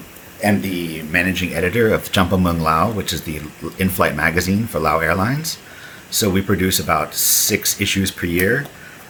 am 0.43 0.61
the 0.61 1.03
managing 1.03 1.53
editor 1.53 1.93
of 1.93 2.11
Champa 2.11 2.35
Meuang 2.35 2.61
Lao, 2.61 2.91
which 2.91 3.13
is 3.13 3.21
the 3.21 3.37
in-flight 3.79 4.15
magazine 4.15 4.67
for 4.67 4.79
Lao 4.79 4.99
Airlines. 4.99 5.57
So 6.13 6.29
we 6.29 6.43
produce 6.43 6.79
about 6.79 7.15
six 7.15 7.81
issues 7.81 8.11
per 8.11 8.27
year, 8.27 8.67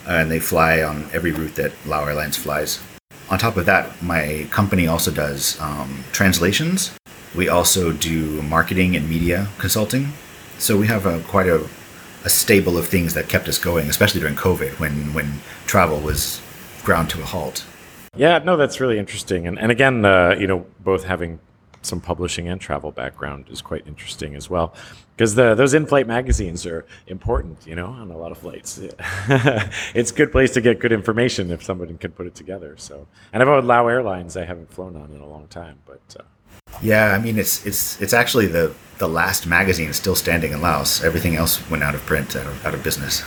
and 0.08 0.30
they 0.30 0.40
fly 0.40 0.82
on 0.82 1.06
every 1.12 1.32
route 1.32 1.54
that 1.56 1.72
Lao 1.84 2.02
Airlines 2.06 2.38
flies. 2.38 2.82
On 3.28 3.38
top 3.38 3.58
of 3.58 3.66
that, 3.66 4.02
my 4.02 4.46
company 4.50 4.86
also 4.86 5.10
does 5.10 5.60
um, 5.60 6.02
translations. 6.12 6.96
We 7.36 7.50
also 7.50 7.92
do 7.92 8.40
marketing 8.40 8.96
and 8.96 9.06
media 9.06 9.48
consulting. 9.58 10.14
So 10.56 10.78
we 10.78 10.86
have 10.86 11.04
a, 11.04 11.20
quite 11.24 11.46
a, 11.46 11.68
a 12.24 12.30
stable 12.30 12.78
of 12.78 12.88
things 12.88 13.12
that 13.12 13.28
kept 13.28 13.48
us 13.48 13.58
going, 13.58 13.90
especially 13.90 14.22
during 14.22 14.34
COVID 14.34 14.80
when, 14.80 15.12
when 15.12 15.40
travel 15.66 16.00
was 16.00 16.40
ground 16.84 17.10
to 17.10 17.20
a 17.20 17.26
halt. 17.26 17.66
Yeah, 18.16 18.38
no, 18.38 18.56
that's 18.56 18.80
really 18.80 18.98
interesting. 18.98 19.46
And, 19.46 19.58
and 19.58 19.70
again, 19.70 20.06
uh, 20.06 20.36
you 20.38 20.46
know, 20.46 20.64
both 20.80 21.04
having 21.04 21.38
some 21.84 22.00
publishing 22.00 22.48
and 22.48 22.60
travel 22.60 22.90
background 22.90 23.46
is 23.50 23.62
quite 23.62 23.86
interesting 23.86 24.34
as 24.34 24.48
well. 24.50 24.74
Because 25.16 25.34
the 25.34 25.54
those 25.54 25.74
in-flight 25.74 26.06
magazines 26.06 26.66
are 26.66 26.84
important 27.06 27.58
you 27.66 27.74
know 27.74 27.86
on 27.86 28.10
a 28.10 28.16
lot 28.16 28.32
of 28.32 28.38
flights. 28.38 28.78
It's 29.94 30.10
a 30.10 30.14
good 30.14 30.32
place 30.32 30.50
to 30.52 30.60
get 30.60 30.80
good 30.80 30.92
information 30.92 31.50
if 31.50 31.62
somebody 31.62 31.94
can 31.94 32.12
put 32.12 32.26
it 32.26 32.34
together 32.34 32.74
so. 32.76 33.06
And 33.32 33.42
about 33.42 33.64
lao 33.64 33.86
airlines 33.88 34.36
i 34.36 34.44
haven't 34.44 34.72
flown 34.72 34.96
on 34.96 35.12
in 35.12 35.20
a 35.20 35.26
long 35.26 35.46
time 35.48 35.78
but 35.86 36.16
uh, 36.18 36.24
yeah 36.82 37.12
i 37.12 37.18
mean 37.18 37.38
it's 37.38 37.64
it's 37.66 38.00
it's 38.00 38.12
actually 38.12 38.46
the 38.46 38.74
the 38.98 39.08
last 39.08 39.46
magazine 39.46 39.92
still 39.92 40.14
standing 40.14 40.52
in 40.52 40.60
laos. 40.60 41.02
Everything 41.04 41.36
else 41.36 41.68
went 41.70 41.82
out 41.82 41.94
of 41.94 42.00
print 42.06 42.36
out 42.36 42.46
of, 42.46 42.66
out 42.66 42.74
of 42.74 42.82
business 42.82 43.22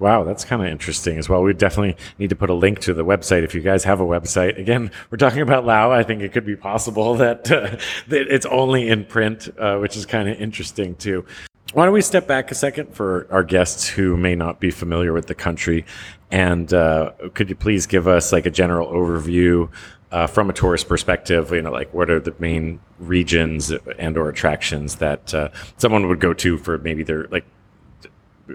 Wow, 0.00 0.24
that's 0.24 0.46
kind 0.46 0.62
of 0.62 0.68
interesting 0.68 1.18
as 1.18 1.28
well. 1.28 1.42
We 1.42 1.52
definitely 1.52 1.94
need 2.18 2.30
to 2.30 2.36
put 2.36 2.48
a 2.48 2.54
link 2.54 2.80
to 2.80 2.94
the 2.94 3.04
website 3.04 3.44
if 3.44 3.54
you 3.54 3.60
guys 3.60 3.84
have 3.84 4.00
a 4.00 4.04
website. 4.04 4.58
Again, 4.58 4.90
we're 5.10 5.18
talking 5.18 5.42
about 5.42 5.66
Lao. 5.66 5.92
I 5.92 6.02
think 6.02 6.22
it 6.22 6.32
could 6.32 6.46
be 6.46 6.56
possible 6.56 7.14
that, 7.16 7.52
uh, 7.52 7.76
that 8.08 8.34
it's 8.34 8.46
only 8.46 8.88
in 8.88 9.04
print, 9.04 9.50
uh, 9.58 9.76
which 9.76 9.98
is 9.98 10.06
kind 10.06 10.28
of 10.30 10.40
interesting 10.40 10.94
too. 10.96 11.26
Why 11.74 11.84
don't 11.84 11.92
we 11.92 12.00
step 12.00 12.26
back 12.26 12.50
a 12.50 12.54
second 12.54 12.94
for 12.94 13.28
our 13.30 13.44
guests 13.44 13.86
who 13.88 14.16
may 14.16 14.34
not 14.34 14.58
be 14.58 14.70
familiar 14.70 15.12
with 15.12 15.26
the 15.26 15.34
country, 15.34 15.84
and 16.30 16.72
uh, 16.72 17.12
could 17.34 17.50
you 17.50 17.54
please 17.54 17.86
give 17.86 18.08
us 18.08 18.32
like 18.32 18.46
a 18.46 18.50
general 18.50 18.88
overview 18.88 19.68
uh, 20.10 20.26
from 20.26 20.48
a 20.48 20.52
tourist 20.52 20.88
perspective? 20.88 21.52
You 21.52 21.62
know, 21.62 21.70
like 21.70 21.92
what 21.92 22.10
are 22.10 22.18
the 22.18 22.34
main 22.38 22.80
regions 22.98 23.70
and 23.98 24.16
or 24.16 24.30
attractions 24.30 24.96
that 24.96 25.32
uh, 25.34 25.50
someone 25.76 26.08
would 26.08 26.20
go 26.20 26.32
to 26.34 26.58
for 26.58 26.78
maybe 26.78 27.04
their 27.04 27.28
like 27.28 27.44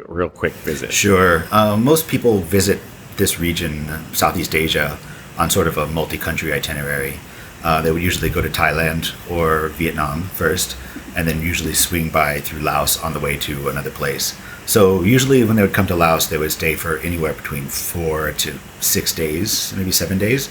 real 0.08 0.30
quick 0.30 0.54
visit? 0.54 0.92
Sure. 0.92 1.46
Uh, 1.52 1.78
most 1.78 2.08
people 2.08 2.40
visit 2.40 2.80
this 3.18 3.40
region, 3.40 3.88
Southeast 4.14 4.56
Asia, 4.56 4.98
on 5.38 5.50
sort 5.50 5.68
of 5.68 5.78
a 5.78 5.88
multi 5.88 6.18
country 6.18 6.54
itinerary. 6.54 7.16
Uh, 7.64 7.82
they 7.82 7.92
would 7.92 8.04
usually 8.04 8.30
go 8.30 8.42
to 8.42 8.50
Thailand 8.50 9.14
or 9.30 9.70
Vietnam 9.70 10.24
first, 10.24 10.78
and 11.16 11.28
then 11.28 11.42
usually 11.42 11.74
swing 11.74 12.10
by 12.10 12.40
through 12.40 12.60
Laos 12.60 13.02
on 13.02 13.14
the 13.14 13.20
way 13.20 13.38
to 13.38 13.70
another 13.70 13.90
place. 13.90 14.38
So, 14.68 15.04
usually, 15.04 15.44
when 15.44 15.56
they 15.56 15.62
would 15.62 15.74
come 15.74 15.88
to 15.88 15.96
Laos, 15.96 16.28
they 16.28 16.38
would 16.38 16.52
stay 16.52 16.76
for 16.76 16.98
anywhere 17.00 17.34
between 17.34 17.66
four 17.66 18.32
to 18.32 18.54
six 18.80 19.14
days, 19.14 19.74
maybe 19.78 19.92
seven 19.92 20.18
days. 20.18 20.50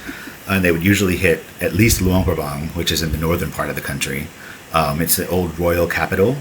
And 0.49 0.65
they 0.65 0.71
would 0.71 0.85
usually 0.85 1.17
hit 1.17 1.43
at 1.61 1.73
least 1.73 2.01
Luang 2.01 2.25
Prabang, 2.25 2.69
which 2.77 2.93
is 2.93 3.03
in 3.03 3.13
the 3.13 3.19
northern 3.19 3.51
part 3.51 3.71
of 3.71 3.77
the 3.77 3.81
country. 3.81 4.27
Um, 4.73 5.01
it's 5.01 5.17
the 5.17 5.29
old 5.29 5.59
royal 5.59 5.87
capital. 5.87 6.37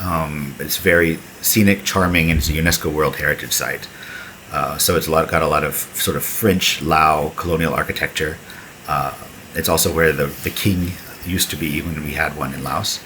Um, 0.00 0.54
it's 0.58 0.76
very 0.76 1.18
scenic, 1.40 1.84
charming, 1.84 2.30
and 2.30 2.38
it's 2.38 2.48
a 2.48 2.52
UNESCO 2.52 2.92
World 2.92 3.16
Heritage 3.16 3.52
Site. 3.52 3.88
Uh, 4.52 4.78
so 4.78 4.96
it's 4.96 5.06
a 5.06 5.10
lot 5.10 5.28
got 5.28 5.42
a 5.42 5.46
lot 5.46 5.64
of 5.64 5.74
sort 5.74 6.16
of 6.16 6.24
French 6.24 6.80
Lao 6.82 7.32
colonial 7.36 7.74
architecture. 7.74 8.38
Uh, 8.86 9.12
it's 9.54 9.68
also 9.68 9.92
where 9.92 10.12
the, 10.12 10.26
the 10.26 10.50
king 10.50 10.92
used 11.26 11.50
to 11.50 11.56
be 11.56 11.82
when 11.82 12.02
we 12.02 12.12
had 12.12 12.36
one 12.36 12.54
in 12.54 12.62
Laos. 12.62 13.00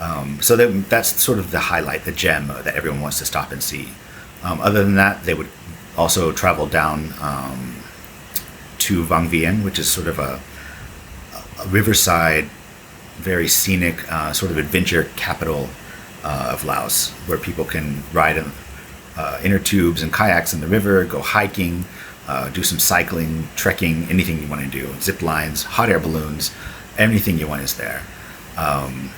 Um, 0.00 0.40
so 0.40 0.56
that, 0.56 0.88
that's 0.88 1.08
sort 1.20 1.38
of 1.38 1.50
the 1.50 1.58
highlight, 1.58 2.04
the 2.04 2.12
gem 2.12 2.48
that 2.48 2.68
everyone 2.68 3.00
wants 3.00 3.18
to 3.18 3.26
stop 3.26 3.52
and 3.52 3.62
see. 3.62 3.88
Um, 4.42 4.60
other 4.60 4.84
than 4.84 4.94
that, 4.94 5.24
they 5.24 5.34
would 5.34 5.48
also 5.96 6.32
travel 6.32 6.66
down 6.66 7.12
um, 7.20 7.76
to 8.78 9.02
Vang 9.04 9.28
Vieng, 9.28 9.64
which 9.64 9.78
is 9.78 9.90
sort 9.90 10.06
of 10.06 10.18
a, 10.18 10.40
a 11.60 11.66
riverside, 11.66 12.44
very 13.16 13.48
scenic, 13.48 14.10
uh, 14.10 14.32
sort 14.32 14.52
of 14.52 14.56
adventure 14.56 15.08
capital 15.16 15.68
uh, 16.24 16.50
of 16.52 16.64
Laos, 16.64 17.10
where 17.26 17.38
people 17.38 17.64
can 17.64 18.02
ride 18.12 18.36
in 18.36 18.52
uh, 19.16 19.40
inner 19.42 19.58
tubes 19.58 20.02
and 20.02 20.12
kayaks 20.12 20.54
in 20.54 20.60
the 20.60 20.66
river, 20.66 21.04
go 21.04 21.20
hiking, 21.20 21.84
uh, 22.28 22.48
do 22.50 22.62
some 22.62 22.78
cycling, 22.78 23.48
trekking, 23.56 24.04
anything 24.10 24.40
you 24.40 24.46
want 24.48 24.62
to 24.62 24.70
do. 24.70 24.88
Zip 25.00 25.22
lines, 25.22 25.64
hot 25.64 25.88
air 25.88 25.98
balloons, 25.98 26.54
anything 26.98 27.38
you 27.38 27.48
want 27.48 27.62
is 27.62 27.76
there. 27.76 28.02
Um, 28.56 29.10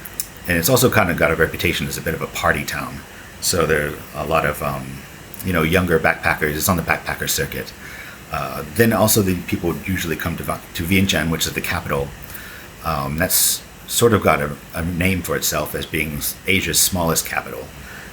and 0.48 0.56
it's 0.56 0.68
also 0.68 0.90
kind 0.90 1.10
of 1.10 1.16
got 1.16 1.30
a 1.30 1.36
reputation 1.36 1.86
as 1.86 1.98
a 1.98 2.02
bit 2.02 2.14
of 2.14 2.22
a 2.22 2.26
party 2.28 2.64
town. 2.64 2.96
So 3.40 3.66
there 3.66 3.88
are 4.14 4.24
a 4.24 4.26
lot 4.26 4.46
of 4.46 4.62
um, 4.62 4.86
you 5.44 5.52
know 5.52 5.62
younger 5.62 5.98
backpackers. 5.98 6.54
It's 6.54 6.68
on 6.68 6.76
the 6.76 6.82
backpacker 6.82 7.28
circuit. 7.28 7.72
Uh, 8.32 8.64
then 8.74 8.92
also 8.92 9.22
the 9.22 9.40
people 9.42 9.76
usually 9.78 10.16
come 10.16 10.36
to 10.36 10.44
to 10.44 10.82
Vientiane, 10.84 11.30
which 11.30 11.46
is 11.46 11.52
the 11.52 11.60
capital. 11.60 12.08
Um, 12.84 13.18
that's 13.18 13.62
sort 13.90 14.14
of 14.14 14.22
got 14.22 14.40
a, 14.40 14.56
a, 14.74 14.84
name 14.84 15.20
for 15.20 15.36
itself 15.36 15.74
as 15.74 15.84
being 15.84 16.20
Asia's 16.46 16.78
smallest 16.78 17.26
capital, 17.26 17.66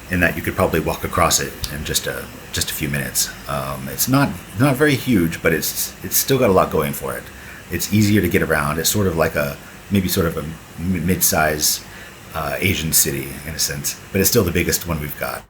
in 0.10 0.20
that 0.22 0.36
you 0.36 0.42
could 0.42 0.56
probably 0.56 0.80
walk 0.80 1.04
across 1.04 1.40
it 1.40 1.54
in 1.72 1.86
just 1.86 2.08
a 2.08 2.26
just 2.52 2.72
a 2.72 2.74
few 2.74 2.90
minutes. 2.90 3.30
Um, 3.48 3.88
it's 3.90 4.08
not 4.08 4.30
not 4.60 4.76
very 4.76 4.96
huge, 4.96 5.42
but 5.44 5.54
it's 5.54 5.94
it's 6.04 6.18
still 6.18 6.40
got 6.40 6.50
a 6.50 6.54
lot 6.54 6.72
going 6.72 6.94
for 6.94 7.16
it. 7.16 7.24
It's 7.72 7.94
easier 7.94 8.22
to 8.22 8.30
get 8.30 8.42
around. 8.42 8.80
It's 8.80 8.90
sort 8.90 9.08
of 9.08 9.16
like 9.16 9.36
a 9.36 9.56
maybe 9.92 10.08
sort 10.08 10.26
of 10.26 10.38
a 10.38 10.82
mid-size 10.82 11.86
uh, 12.34 12.58
Asian 12.60 12.92
city 12.92 13.30
in 13.48 13.54
a 13.56 13.60
sense, 13.60 14.00
but 14.12 14.20
it's 14.20 14.30
still 14.30 14.44
the 14.44 14.52
biggest 14.52 14.88
one 14.88 15.00
we've 15.00 15.20
got. 15.20 15.46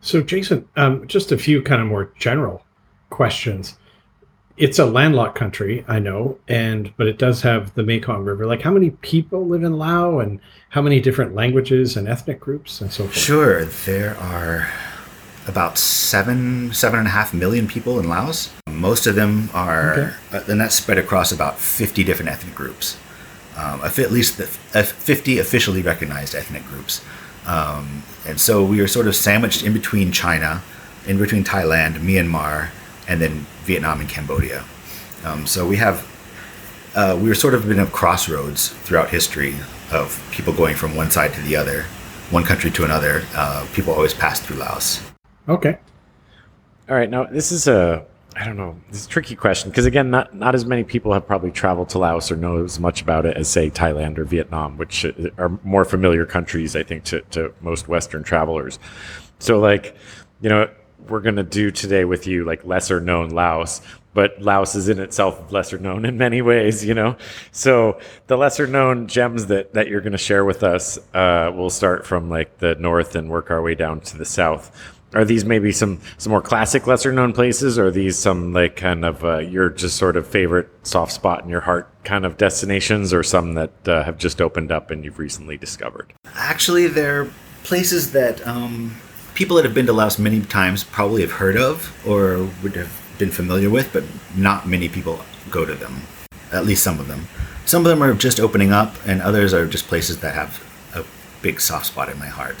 So, 0.00 0.20
Jason, 0.20 0.68
um, 0.76 1.06
just 1.06 1.32
a 1.32 1.38
few 1.38 1.62
kind 1.62 1.80
of 1.80 1.86
more 1.86 2.12
general 2.18 2.64
questions 3.10 3.78
it's 4.62 4.78
a 4.78 4.86
landlocked 4.86 5.36
country, 5.36 5.84
I 5.88 5.98
know, 5.98 6.38
and 6.46 6.92
but 6.96 7.08
it 7.08 7.18
does 7.18 7.42
have 7.42 7.74
the 7.74 7.82
Mekong 7.82 8.24
River. 8.24 8.46
Like, 8.46 8.62
how 8.62 8.70
many 8.70 8.90
people 8.90 9.44
live 9.44 9.64
in 9.64 9.76
Laos, 9.76 10.22
and 10.22 10.38
how 10.68 10.80
many 10.80 11.00
different 11.00 11.34
languages 11.34 11.96
and 11.96 12.06
ethnic 12.06 12.38
groups, 12.38 12.80
and 12.80 12.92
so 12.92 13.02
forth? 13.02 13.16
Sure, 13.16 13.64
there 13.64 14.16
are 14.18 14.72
about 15.48 15.78
seven, 15.78 16.72
seven 16.72 17.00
and 17.00 17.08
a 17.08 17.10
half 17.10 17.34
million 17.34 17.66
people 17.66 17.98
in 17.98 18.08
Laos. 18.08 18.52
Most 18.68 19.08
of 19.08 19.16
them 19.16 19.50
are, 19.52 19.94
okay. 19.94 20.14
uh, 20.32 20.44
and 20.46 20.60
that's 20.60 20.76
spread 20.76 20.96
across 20.96 21.32
about 21.32 21.58
fifty 21.58 22.04
different 22.04 22.30
ethnic 22.30 22.54
groups. 22.54 22.96
Um, 23.56 23.80
at 23.82 24.12
least 24.12 24.38
the, 24.38 24.46
fifty 24.46 25.40
officially 25.40 25.82
recognized 25.82 26.36
ethnic 26.36 26.64
groups, 26.66 27.04
um, 27.48 28.04
and 28.24 28.40
so 28.40 28.64
we 28.64 28.78
are 28.78 28.86
sort 28.86 29.08
of 29.08 29.16
sandwiched 29.16 29.64
in 29.64 29.72
between 29.72 30.12
China, 30.12 30.62
in 31.04 31.18
between 31.18 31.42
Thailand, 31.42 31.94
Myanmar, 31.96 32.70
and 33.08 33.20
then 33.20 33.46
Vietnam 33.64 34.00
and 34.00 34.08
Cambodia. 34.08 34.64
Um, 35.24 35.46
so 35.46 35.66
we 35.66 35.76
have 35.76 36.08
uh, 36.94 37.18
we 37.20 37.28
were 37.28 37.34
sort 37.34 37.54
of 37.54 37.66
been 37.66 37.78
at 37.78 37.92
crossroads 37.92 38.68
throughout 38.68 39.08
history 39.08 39.54
of 39.90 40.22
people 40.30 40.52
going 40.52 40.76
from 40.76 40.94
one 40.94 41.10
side 41.10 41.32
to 41.34 41.40
the 41.42 41.56
other, 41.56 41.84
one 42.30 42.44
country 42.44 42.70
to 42.70 42.84
another. 42.84 43.22
Uh, 43.34 43.66
people 43.72 43.92
always 43.92 44.14
pass 44.14 44.40
through 44.40 44.56
Laos. 44.56 45.00
Okay. 45.48 45.78
All 46.88 46.96
right. 46.96 47.08
Now 47.08 47.24
this 47.24 47.52
is 47.52 47.66
a 47.66 48.06
I 48.34 48.46
don't 48.46 48.56
know. 48.56 48.76
This 48.88 49.00
is 49.00 49.06
a 49.06 49.10
tricky 49.10 49.36
question 49.36 49.70
because 49.70 49.84
again, 49.84 50.10
not 50.10 50.34
not 50.34 50.54
as 50.54 50.64
many 50.64 50.84
people 50.84 51.12
have 51.12 51.26
probably 51.26 51.50
traveled 51.50 51.88
to 51.90 51.98
Laos 51.98 52.30
or 52.30 52.36
know 52.36 52.64
as 52.64 52.80
much 52.80 53.02
about 53.02 53.26
it 53.26 53.36
as 53.36 53.48
say 53.48 53.70
Thailand 53.70 54.18
or 54.18 54.24
Vietnam, 54.24 54.78
which 54.78 55.04
are 55.38 55.58
more 55.64 55.84
familiar 55.84 56.24
countries, 56.24 56.74
I 56.74 56.82
think, 56.82 57.04
to, 57.04 57.20
to 57.32 57.52
most 57.60 57.88
Western 57.88 58.22
travelers. 58.22 58.78
So 59.38 59.58
like, 59.58 59.96
you 60.40 60.48
know, 60.48 60.70
we're 61.08 61.20
going 61.20 61.36
to 61.36 61.42
do 61.42 61.70
today 61.70 62.04
with 62.04 62.26
you, 62.26 62.44
like 62.44 62.64
lesser 62.64 63.00
known 63.00 63.30
Laos, 63.30 63.80
but 64.14 64.40
Laos 64.40 64.74
is 64.74 64.88
in 64.88 64.98
itself 64.98 65.52
lesser 65.52 65.78
known 65.78 66.04
in 66.04 66.18
many 66.18 66.42
ways, 66.42 66.84
you 66.84 66.94
know? 66.94 67.16
So 67.50 67.98
the 68.26 68.36
lesser 68.36 68.66
known 68.66 69.06
gems 69.06 69.46
that, 69.46 69.72
that 69.72 69.88
you're 69.88 70.00
going 70.00 70.12
to 70.12 70.18
share 70.18 70.44
with 70.44 70.62
us, 70.62 70.98
uh, 71.14 71.50
we'll 71.54 71.70
start 71.70 72.06
from 72.06 72.28
like 72.28 72.58
the 72.58 72.74
north 72.76 73.14
and 73.16 73.30
work 73.30 73.50
our 73.50 73.62
way 73.62 73.74
down 73.74 74.00
to 74.00 74.18
the 74.18 74.24
south. 74.24 74.70
Are 75.14 75.26
these 75.26 75.44
maybe 75.44 75.72
some, 75.72 76.00
some 76.16 76.30
more 76.30 76.40
classic 76.40 76.86
lesser 76.86 77.12
known 77.12 77.34
places? 77.34 77.78
Or 77.78 77.88
are 77.88 77.90
these 77.90 78.18
some 78.18 78.52
like 78.52 78.76
kind 78.76 79.04
of 79.04 79.24
uh, 79.24 79.38
your 79.38 79.68
just 79.68 79.96
sort 79.96 80.16
of 80.16 80.26
favorite 80.26 80.68
soft 80.86 81.12
spot 81.12 81.44
in 81.44 81.50
your 81.50 81.60
heart 81.60 81.92
kind 82.04 82.24
of 82.24 82.38
destinations 82.38 83.12
or 83.12 83.22
some 83.22 83.54
that 83.54 83.88
uh, 83.88 84.04
have 84.04 84.16
just 84.16 84.40
opened 84.40 84.72
up 84.72 84.90
and 84.90 85.04
you've 85.04 85.18
recently 85.18 85.58
discovered? 85.58 86.12
Actually, 86.34 86.86
they're 86.86 87.30
places 87.62 88.12
that, 88.12 88.46
um 88.46 88.96
people 89.34 89.56
that 89.56 89.64
have 89.64 89.74
been 89.74 89.86
to 89.86 89.92
Laos 89.92 90.18
many 90.18 90.40
times 90.40 90.84
probably 90.84 91.22
have 91.22 91.32
heard 91.32 91.56
of 91.56 91.92
or 92.06 92.48
would 92.62 92.76
have 92.76 92.92
been 93.18 93.30
familiar 93.30 93.70
with, 93.70 93.92
but 93.92 94.04
not 94.36 94.66
many 94.66 94.88
people 94.88 95.24
go 95.50 95.64
to 95.64 95.74
them. 95.74 96.02
At 96.52 96.66
least 96.66 96.82
some 96.82 97.00
of 97.00 97.08
them. 97.08 97.26
Some 97.64 97.82
of 97.82 97.88
them 97.88 98.02
are 98.02 98.14
just 98.14 98.40
opening 98.40 98.72
up, 98.72 98.94
and 99.06 99.22
others 99.22 99.54
are 99.54 99.66
just 99.66 99.86
places 99.86 100.20
that 100.20 100.34
have 100.34 100.62
a 100.94 101.04
big 101.42 101.60
soft 101.60 101.86
spot 101.86 102.08
in 102.08 102.18
my 102.18 102.26
heart. 102.26 102.56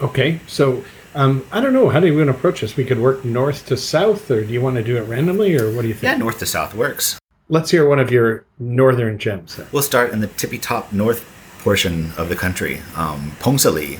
Okay, 0.00 0.40
so 0.46 0.84
um, 1.14 1.44
I 1.50 1.60
don't 1.60 1.72
know. 1.72 1.88
How 1.88 2.00
do 2.00 2.06
you 2.06 2.16
want 2.16 2.28
to 2.28 2.34
approach 2.34 2.60
this? 2.60 2.76
We 2.76 2.84
could 2.84 2.98
work 2.98 3.24
north 3.24 3.66
to 3.66 3.76
south, 3.76 4.30
or 4.30 4.44
do 4.44 4.52
you 4.52 4.60
want 4.60 4.76
to 4.76 4.84
do 4.84 4.96
it 4.96 5.02
randomly, 5.02 5.56
or 5.56 5.74
what 5.74 5.82
do 5.82 5.88
you 5.88 5.94
think? 5.94 6.12
Yeah, 6.12 6.16
north 6.16 6.38
to 6.40 6.46
south 6.46 6.74
works. 6.74 7.18
Let's 7.48 7.70
hear 7.70 7.88
one 7.88 7.98
of 7.98 8.10
your 8.10 8.44
northern 8.58 9.18
gems. 9.18 9.56
Then. 9.56 9.66
We'll 9.72 9.82
start 9.82 10.12
in 10.12 10.20
the 10.20 10.28
tippy 10.28 10.58
top 10.58 10.92
north 10.92 11.24
portion 11.60 12.12
of 12.16 12.28
the 12.28 12.36
country, 12.36 12.80
um, 12.96 13.32
Pongsali. 13.40 13.98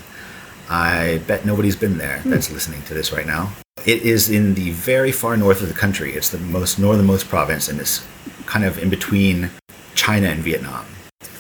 I 0.73 1.19
bet 1.27 1.45
nobody's 1.45 1.77
been 1.77 1.99
there 1.99 2.23
that's 2.25 2.51
listening 2.51 2.81
to 2.85 2.95
this 2.95 3.13
right 3.13 3.27
now. 3.27 3.53
It 3.85 4.05
is 4.05 4.31
in 4.31 4.55
the 4.55 4.71
very 4.71 5.13
far 5.13 5.37
north 5.37 5.61
of 5.61 5.69
the 5.69 5.75
country. 5.75 6.15
It's 6.15 6.31
the 6.31 6.39
most 6.39 6.79
northernmost 6.79 7.29
province, 7.29 7.69
and 7.69 7.79
it's 7.79 8.03
kind 8.47 8.65
of 8.65 8.79
in 8.79 8.89
between 8.89 9.51
China 9.95 10.29
and 10.29 10.43
Vietnam. 10.43 10.87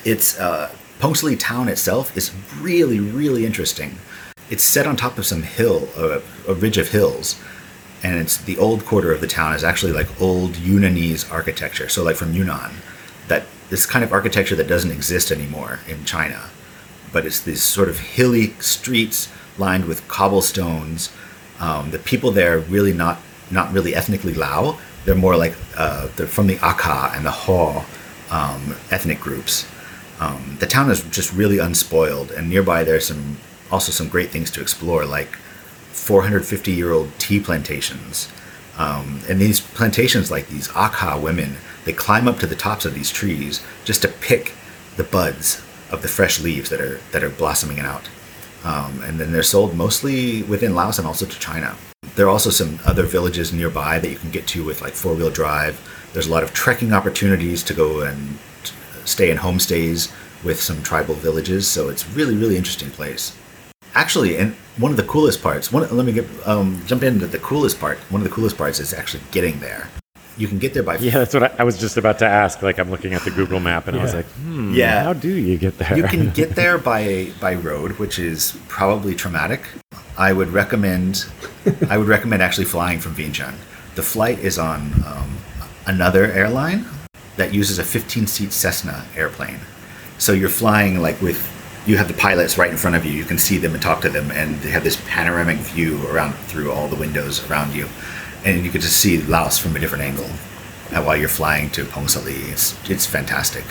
It's 0.04 0.38
uh, 0.38 0.70
Pongsali 1.00 1.40
town 1.40 1.70
itself 1.70 2.14
is 2.14 2.30
really, 2.60 3.00
really 3.00 3.46
interesting. 3.46 3.96
It's 4.50 4.64
set 4.64 4.86
on 4.86 4.96
top 4.96 5.16
of 5.16 5.24
some 5.24 5.42
hill, 5.42 5.88
a, 5.96 6.20
a 6.46 6.52
ridge 6.52 6.76
of 6.76 6.88
hills, 6.88 7.40
and 8.02 8.18
it's 8.18 8.36
the 8.36 8.58
old 8.58 8.84
quarter 8.84 9.12
of 9.14 9.22
the 9.22 9.26
town 9.26 9.54
is 9.54 9.64
actually 9.64 9.92
like 9.92 10.20
old 10.20 10.52
Yunnanese 10.56 11.32
architecture. 11.32 11.88
So 11.88 12.02
like 12.02 12.16
from 12.16 12.34
Yunnan, 12.34 12.72
that 13.28 13.46
this 13.70 13.86
kind 13.86 14.04
of 14.04 14.12
architecture 14.12 14.56
that 14.56 14.68
doesn't 14.68 14.90
exist 14.90 15.30
anymore 15.30 15.78
in 15.88 16.04
China, 16.04 16.50
but 17.12 17.26
it's 17.26 17.40
these 17.40 17.62
sort 17.62 17.88
of 17.88 17.98
hilly 17.98 18.54
streets 18.58 19.30
lined 19.58 19.84
with 19.84 20.06
cobblestones. 20.08 21.12
Um, 21.60 21.90
the 21.90 21.98
people 21.98 22.30
there 22.30 22.56
are 22.56 22.60
really 22.60 22.92
not 22.92 23.18
not 23.50 23.72
really 23.72 23.94
ethnically 23.94 24.34
Lao. 24.34 24.78
They're 25.04 25.14
more 25.14 25.36
like 25.36 25.54
uh, 25.76 26.08
they're 26.16 26.26
from 26.26 26.46
the 26.46 26.56
Akha 26.56 27.14
and 27.16 27.24
the 27.24 27.30
Ho 27.30 27.84
um, 28.30 28.76
ethnic 28.90 29.20
groups. 29.20 29.66
Um, 30.20 30.56
the 30.60 30.66
town 30.66 30.90
is 30.90 31.02
just 31.10 31.32
really 31.32 31.58
unspoiled, 31.58 32.30
and 32.30 32.48
nearby 32.48 32.84
there's 32.84 33.06
some 33.06 33.36
also 33.70 33.92
some 33.92 34.08
great 34.08 34.30
things 34.30 34.50
to 34.52 34.60
explore, 34.60 35.04
like 35.04 35.36
450 35.92 36.72
year 36.72 36.92
old 36.92 37.10
tea 37.18 37.40
plantations. 37.40 38.28
Um, 38.78 39.20
and 39.28 39.38
these 39.38 39.60
plantations, 39.60 40.30
like 40.30 40.48
these 40.48 40.68
Akha 40.68 41.20
women, 41.20 41.56
they 41.84 41.92
climb 41.92 42.26
up 42.26 42.38
to 42.38 42.46
the 42.46 42.56
tops 42.56 42.86
of 42.86 42.94
these 42.94 43.10
trees 43.10 43.62
just 43.84 44.00
to 44.02 44.08
pick 44.08 44.54
the 44.96 45.04
buds 45.04 45.62
of 45.92 46.02
the 46.02 46.08
fresh 46.08 46.40
leaves 46.40 46.70
that 46.70 46.80
are 46.80 46.98
that 47.12 47.22
are 47.22 47.30
blossoming 47.30 47.78
out. 47.78 48.08
Um, 48.64 49.02
and 49.02 49.18
then 49.18 49.32
they're 49.32 49.42
sold 49.42 49.76
mostly 49.76 50.42
within 50.44 50.74
Laos 50.74 50.98
and 50.98 51.06
also 51.06 51.26
to 51.26 51.38
China. 51.38 51.76
There 52.14 52.26
are 52.26 52.30
also 52.30 52.50
some 52.50 52.78
other 52.84 53.04
villages 53.04 53.52
nearby 53.52 53.98
that 53.98 54.08
you 54.08 54.16
can 54.16 54.30
get 54.30 54.46
to 54.48 54.64
with 54.64 54.82
like 54.82 54.92
four 54.92 55.14
wheel 55.14 55.30
drive. 55.30 55.80
There's 56.12 56.26
a 56.26 56.30
lot 56.30 56.42
of 56.42 56.52
trekking 56.52 56.92
opportunities 56.92 57.62
to 57.64 57.74
go 57.74 58.02
and 58.02 58.38
stay 59.04 59.30
in 59.30 59.38
homestays 59.38 60.12
with 60.44 60.60
some 60.60 60.82
tribal 60.82 61.14
villages. 61.14 61.68
So 61.68 61.88
it's 61.88 62.08
really 62.08 62.36
really 62.36 62.56
interesting 62.56 62.90
place. 62.90 63.36
Actually, 63.94 64.38
and 64.38 64.54
one 64.78 64.90
of 64.90 64.96
the 64.96 65.02
coolest 65.02 65.42
parts. 65.42 65.70
One, 65.70 65.86
let 65.94 66.06
me 66.06 66.12
get 66.12 66.26
um, 66.46 66.82
jump 66.86 67.02
into 67.02 67.26
the 67.26 67.38
coolest 67.38 67.78
part. 67.78 67.98
One 68.10 68.22
of 68.22 68.28
the 68.28 68.34
coolest 68.34 68.56
parts 68.56 68.80
is 68.80 68.94
actually 68.94 69.22
getting 69.30 69.60
there. 69.60 69.88
You 70.38 70.48
can 70.48 70.58
get 70.58 70.72
there 70.74 70.82
by 70.82 70.96
Yeah, 70.98 71.12
that's 71.12 71.34
what 71.34 71.42
I, 71.42 71.50
I 71.58 71.64
was 71.64 71.78
just 71.78 71.96
about 71.96 72.18
to 72.20 72.26
ask. 72.26 72.62
Like, 72.62 72.78
I'm 72.78 72.90
looking 72.90 73.12
at 73.14 73.22
the 73.22 73.30
Google 73.30 73.60
map, 73.60 73.86
and 73.86 73.98
I 73.98 74.02
was 74.02 74.14
like, 74.14 74.24
hmm, 74.26 74.72
Yeah. 74.74 75.04
how 75.04 75.12
do 75.12 75.28
you 75.28 75.58
get 75.58 75.78
there? 75.78 75.96
You 75.96 76.04
can 76.04 76.30
get 76.30 76.54
there 76.54 76.78
by 76.92 77.30
by 77.40 77.54
road, 77.54 77.98
which 77.98 78.18
is 78.18 78.56
probably 78.68 79.14
traumatic. 79.14 79.62
I 80.16 80.32
would 80.32 80.48
recommend 80.48 81.26
I 81.88 81.98
would 81.98 82.08
recommend 82.08 82.42
actually 82.42 82.64
flying 82.66 82.98
from 82.98 83.14
Vientiane. 83.14 83.54
The 83.94 84.02
flight 84.02 84.38
is 84.38 84.58
on 84.58 84.92
um, 85.06 85.36
another 85.86 86.30
airline 86.32 86.86
that 87.36 87.52
uses 87.52 87.78
a 87.78 87.84
15 87.84 88.26
seat 88.26 88.52
Cessna 88.52 89.04
airplane. 89.16 89.58
So 90.18 90.32
you're 90.32 90.48
flying 90.48 91.00
like 91.00 91.20
with 91.20 91.40
you 91.86 91.96
have 91.96 92.06
the 92.08 92.14
pilots 92.14 92.56
right 92.58 92.70
in 92.70 92.76
front 92.76 92.94
of 92.96 93.04
you. 93.04 93.12
You 93.12 93.24
can 93.24 93.38
see 93.38 93.58
them 93.58 93.72
and 93.74 93.82
talk 93.82 94.00
to 94.02 94.08
them, 94.08 94.30
and 94.30 94.56
they 94.60 94.70
have 94.70 94.84
this 94.84 95.00
panoramic 95.08 95.56
view 95.58 96.06
around 96.08 96.32
through 96.34 96.70
all 96.70 96.86
the 96.88 96.96
windows 96.96 97.48
around 97.50 97.74
you, 97.74 97.88
and 98.44 98.64
you 98.64 98.70
can 98.70 98.80
just 98.80 98.96
see 98.96 99.20
Laos 99.22 99.58
from 99.58 99.76
a 99.76 99.78
different 99.78 100.04
angle. 100.04 100.26
uh, 100.92 101.02
While 101.02 101.16
you're 101.16 101.28
flying 101.28 101.70
to 101.70 101.84
Pongsali, 101.84 102.50
it's 102.52 102.74
it's 102.90 103.06
fantastic. 103.06 103.64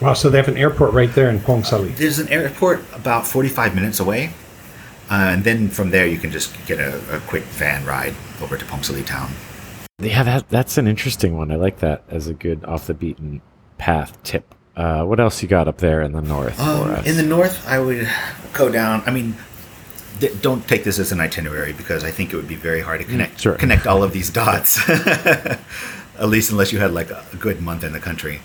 Wow, 0.00 0.14
so 0.14 0.30
they 0.30 0.38
have 0.38 0.48
an 0.48 0.56
airport 0.56 0.92
right 0.94 1.12
there 1.14 1.28
in 1.28 1.38
Pongsali. 1.40 1.94
There's 1.96 2.18
an 2.18 2.28
airport 2.28 2.80
about 2.94 3.26
45 3.26 3.74
minutes 3.74 4.00
away, 4.00 4.30
uh, 5.10 5.14
and 5.34 5.44
then 5.44 5.68
from 5.68 5.90
there 5.90 6.06
you 6.06 6.18
can 6.18 6.30
just 6.30 6.54
get 6.66 6.78
a, 6.80 6.96
a 7.14 7.20
quick 7.20 7.42
van 7.44 7.84
ride 7.84 8.14
over 8.40 8.56
to 8.56 8.64
Pongsali 8.64 9.04
town. 9.04 9.30
Yeah, 9.98 10.22
that 10.22 10.48
that's 10.48 10.78
an 10.78 10.86
interesting 10.86 11.36
one. 11.36 11.50
I 11.52 11.56
like 11.56 11.80
that 11.80 12.02
as 12.08 12.26
a 12.28 12.32
good 12.34 12.64
off 12.64 12.86
the 12.86 12.94
beaten 12.94 13.42
path 13.76 14.16
tip. 14.22 14.54
Uh, 14.76 15.04
what 15.04 15.20
else 15.20 15.42
you 15.42 15.48
got 15.48 15.68
up 15.68 15.78
there 15.78 16.00
in 16.00 16.12
the 16.12 16.22
north 16.22 16.54
for 16.56 16.62
Um, 16.62 16.90
us? 16.92 17.06
in 17.06 17.16
the 17.16 17.22
north, 17.22 17.68
I 17.68 17.78
would 17.80 18.08
go 18.54 18.70
down. 18.70 19.02
I 19.04 19.10
mean, 19.10 19.36
don't 20.42 20.66
take 20.68 20.84
this 20.84 20.98
as 20.98 21.12
an 21.12 21.20
itinerary 21.20 21.72
because 21.72 22.04
I 22.04 22.10
think 22.10 22.32
it 22.32 22.36
would 22.36 22.48
be 22.48 22.54
very 22.54 22.80
hard 22.80 23.00
to 23.00 23.06
connect 23.06 23.40
sure. 23.40 23.54
connect 23.54 23.86
all 23.86 24.02
of 24.02 24.12
these 24.12 24.30
dots. 24.30 24.78
At 24.88 26.28
least 26.28 26.50
unless 26.50 26.72
you 26.72 26.78
had 26.78 26.92
like 26.92 27.10
a 27.10 27.24
good 27.38 27.62
month 27.62 27.82
in 27.82 27.92
the 27.92 28.00
country. 28.00 28.40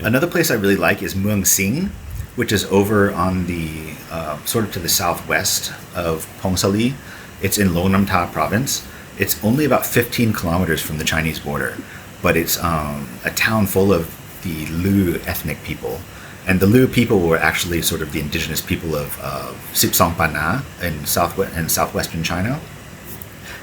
Another 0.00 0.26
place 0.26 0.50
I 0.50 0.54
really 0.54 0.76
like 0.76 1.02
is 1.02 1.14
Muang 1.14 1.46
Sing, 1.46 1.90
which 2.34 2.52
is 2.52 2.64
over 2.66 3.12
on 3.12 3.46
the 3.46 3.94
uh, 4.10 4.42
sort 4.44 4.64
of 4.64 4.72
to 4.72 4.78
the 4.78 4.88
southwest 4.88 5.72
of 5.94 6.26
Pongsali. 6.40 6.94
It's 7.42 7.58
in 7.58 7.74
Luang 7.74 7.92
Namtha 7.92 8.32
province. 8.32 8.86
It's 9.18 9.42
only 9.44 9.64
about 9.64 9.84
15 9.84 10.32
kilometers 10.32 10.80
from 10.80 10.98
the 10.98 11.04
Chinese 11.04 11.38
border, 11.38 11.76
but 12.22 12.36
it's 12.36 12.62
um, 12.62 13.08
a 13.24 13.30
town 13.30 13.66
full 13.66 13.92
of 13.92 14.16
the 14.42 14.66
Lu 14.68 15.16
ethnic 15.26 15.62
people. 15.62 16.00
And 16.46 16.58
the 16.58 16.66
Lu 16.66 16.88
people 16.88 17.20
were 17.20 17.36
actually 17.36 17.82
sort 17.82 18.02
of 18.02 18.12
the 18.12 18.20
indigenous 18.20 18.60
people 18.60 18.94
of 18.94 19.18
uh, 19.22 19.52
Sipsong 19.72 20.16
Panna 20.16 20.62
in 20.82 21.04
southwest 21.06 21.56
in 21.56 21.68
southwestern 21.68 22.22
China, 22.22 22.60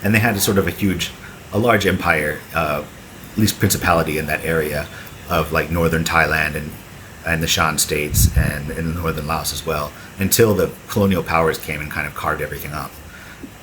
and 0.04 0.14
they 0.14 0.20
had 0.20 0.36
a 0.36 0.40
sort 0.40 0.58
of 0.58 0.68
a 0.68 0.72
huge, 0.72 1.12
a 1.54 1.60
large 1.60 1.86
empire, 1.86 2.40
uh, 2.54 2.84
at 3.32 3.38
least 3.38 3.60
principality 3.60 4.18
in 4.18 4.28
that 4.28 4.46
area 4.46 4.88
of 5.30 5.52
like 5.52 5.72
northern 5.72 6.04
Thailand 6.04 6.56
and 6.56 6.72
and 7.26 7.44
the 7.44 7.48
Shan 7.48 7.78
states 7.78 8.36
and 8.38 8.72
in 8.72 8.96
northern 8.96 9.28
Laos 9.28 9.52
as 9.52 9.66
well, 9.66 9.92
until 10.18 10.54
the 10.56 10.72
colonial 10.88 11.24
powers 11.24 11.58
came 11.58 11.82
and 11.82 11.92
kind 11.92 12.08
of 12.08 12.16
carved 12.16 12.42
everything 12.42 12.72
up 12.72 12.92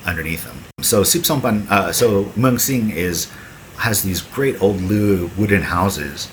underneath 0.05 0.45
them. 0.45 0.59
So 0.83 1.03
Sipsongpan, 1.03 1.71
uh, 1.71 1.93
so 1.93 2.25
Muang 2.37 2.61
Sing 2.61 2.91
is 2.91 3.31
has 3.79 4.03
these 4.03 4.21
great 4.21 4.61
old 4.61 4.81
Lu 4.83 5.31
wooden 5.37 5.63
houses 5.63 6.29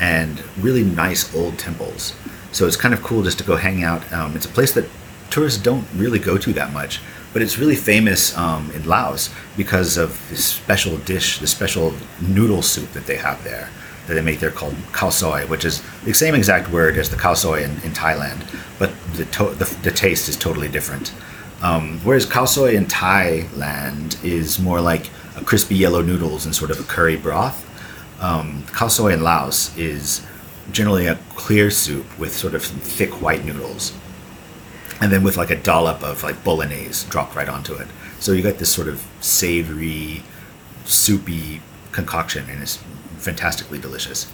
and 0.00 0.42
really 0.58 0.82
nice 0.82 1.34
old 1.34 1.58
temples. 1.58 2.14
So 2.52 2.66
it's 2.66 2.76
kind 2.76 2.94
of 2.94 3.02
cool 3.02 3.22
just 3.22 3.38
to 3.38 3.44
go 3.44 3.56
hang 3.56 3.82
out. 3.82 4.10
Um, 4.12 4.36
it's 4.36 4.46
a 4.46 4.50
place 4.50 4.72
that 4.72 4.88
tourists 5.30 5.60
don't 5.60 5.86
really 5.96 6.18
go 6.18 6.38
to 6.38 6.52
that 6.52 6.72
much, 6.72 7.00
but 7.32 7.42
it's 7.42 7.58
really 7.58 7.76
famous 7.76 8.36
um, 8.36 8.70
in 8.72 8.86
Laos 8.86 9.30
because 9.56 9.96
of 9.96 10.10
this 10.30 10.44
special 10.44 10.96
dish, 10.98 11.38
the 11.38 11.46
special 11.46 11.92
noodle 12.20 12.62
soup 12.62 12.92
that 12.92 13.06
they 13.06 13.16
have 13.16 13.42
there 13.44 13.68
that 14.06 14.14
they 14.14 14.20
make 14.20 14.38
there 14.38 14.50
called 14.50 14.74
khao 14.92 15.10
soi, 15.10 15.46
which 15.46 15.64
is 15.64 15.82
the 16.04 16.12
same 16.12 16.34
exact 16.34 16.70
word 16.70 16.96
as 16.98 17.08
the 17.08 17.16
khao 17.16 17.36
soi 17.36 17.62
in, 17.62 17.70
in 17.82 17.90
Thailand, 17.92 18.44
but 18.78 18.92
the, 19.14 19.24
to- 19.26 19.54
the, 19.54 19.64
the 19.82 19.90
taste 19.90 20.28
is 20.28 20.36
totally 20.36 20.68
different. 20.68 21.12
Um, 21.62 21.98
whereas 22.00 22.26
khao 22.26 22.46
soi 22.46 22.76
in 22.76 22.86
Thailand 22.86 24.22
is 24.22 24.58
more 24.58 24.80
like 24.80 25.10
crispy 25.46 25.74
yellow 25.74 26.02
noodles 26.02 26.44
and 26.44 26.54
sort 26.54 26.70
of 26.70 26.78
a 26.78 26.82
curry 26.82 27.16
broth. 27.16 27.63
Um, 28.24 28.62
khao 28.68 28.90
soi 28.90 29.12
in 29.12 29.22
Laos 29.22 29.76
is 29.76 30.24
generally 30.72 31.06
a 31.06 31.16
clear 31.36 31.70
soup 31.70 32.06
with 32.18 32.32
sort 32.32 32.54
of 32.54 32.64
thick 32.64 33.20
white 33.20 33.44
noodles, 33.44 33.92
and 35.02 35.12
then 35.12 35.22
with 35.22 35.36
like 35.36 35.50
a 35.50 35.56
dollop 35.56 36.02
of 36.02 36.22
like 36.22 36.42
bolognese 36.42 37.06
dropped 37.10 37.36
right 37.36 37.50
onto 37.50 37.74
it. 37.74 37.86
So 38.20 38.32
you 38.32 38.40
get 38.40 38.58
this 38.58 38.72
sort 38.72 38.88
of 38.88 39.06
savory, 39.20 40.22
soupy 40.86 41.60
concoction, 41.92 42.48
and 42.48 42.62
it's 42.62 42.78
fantastically 43.18 43.78
delicious. 43.78 44.32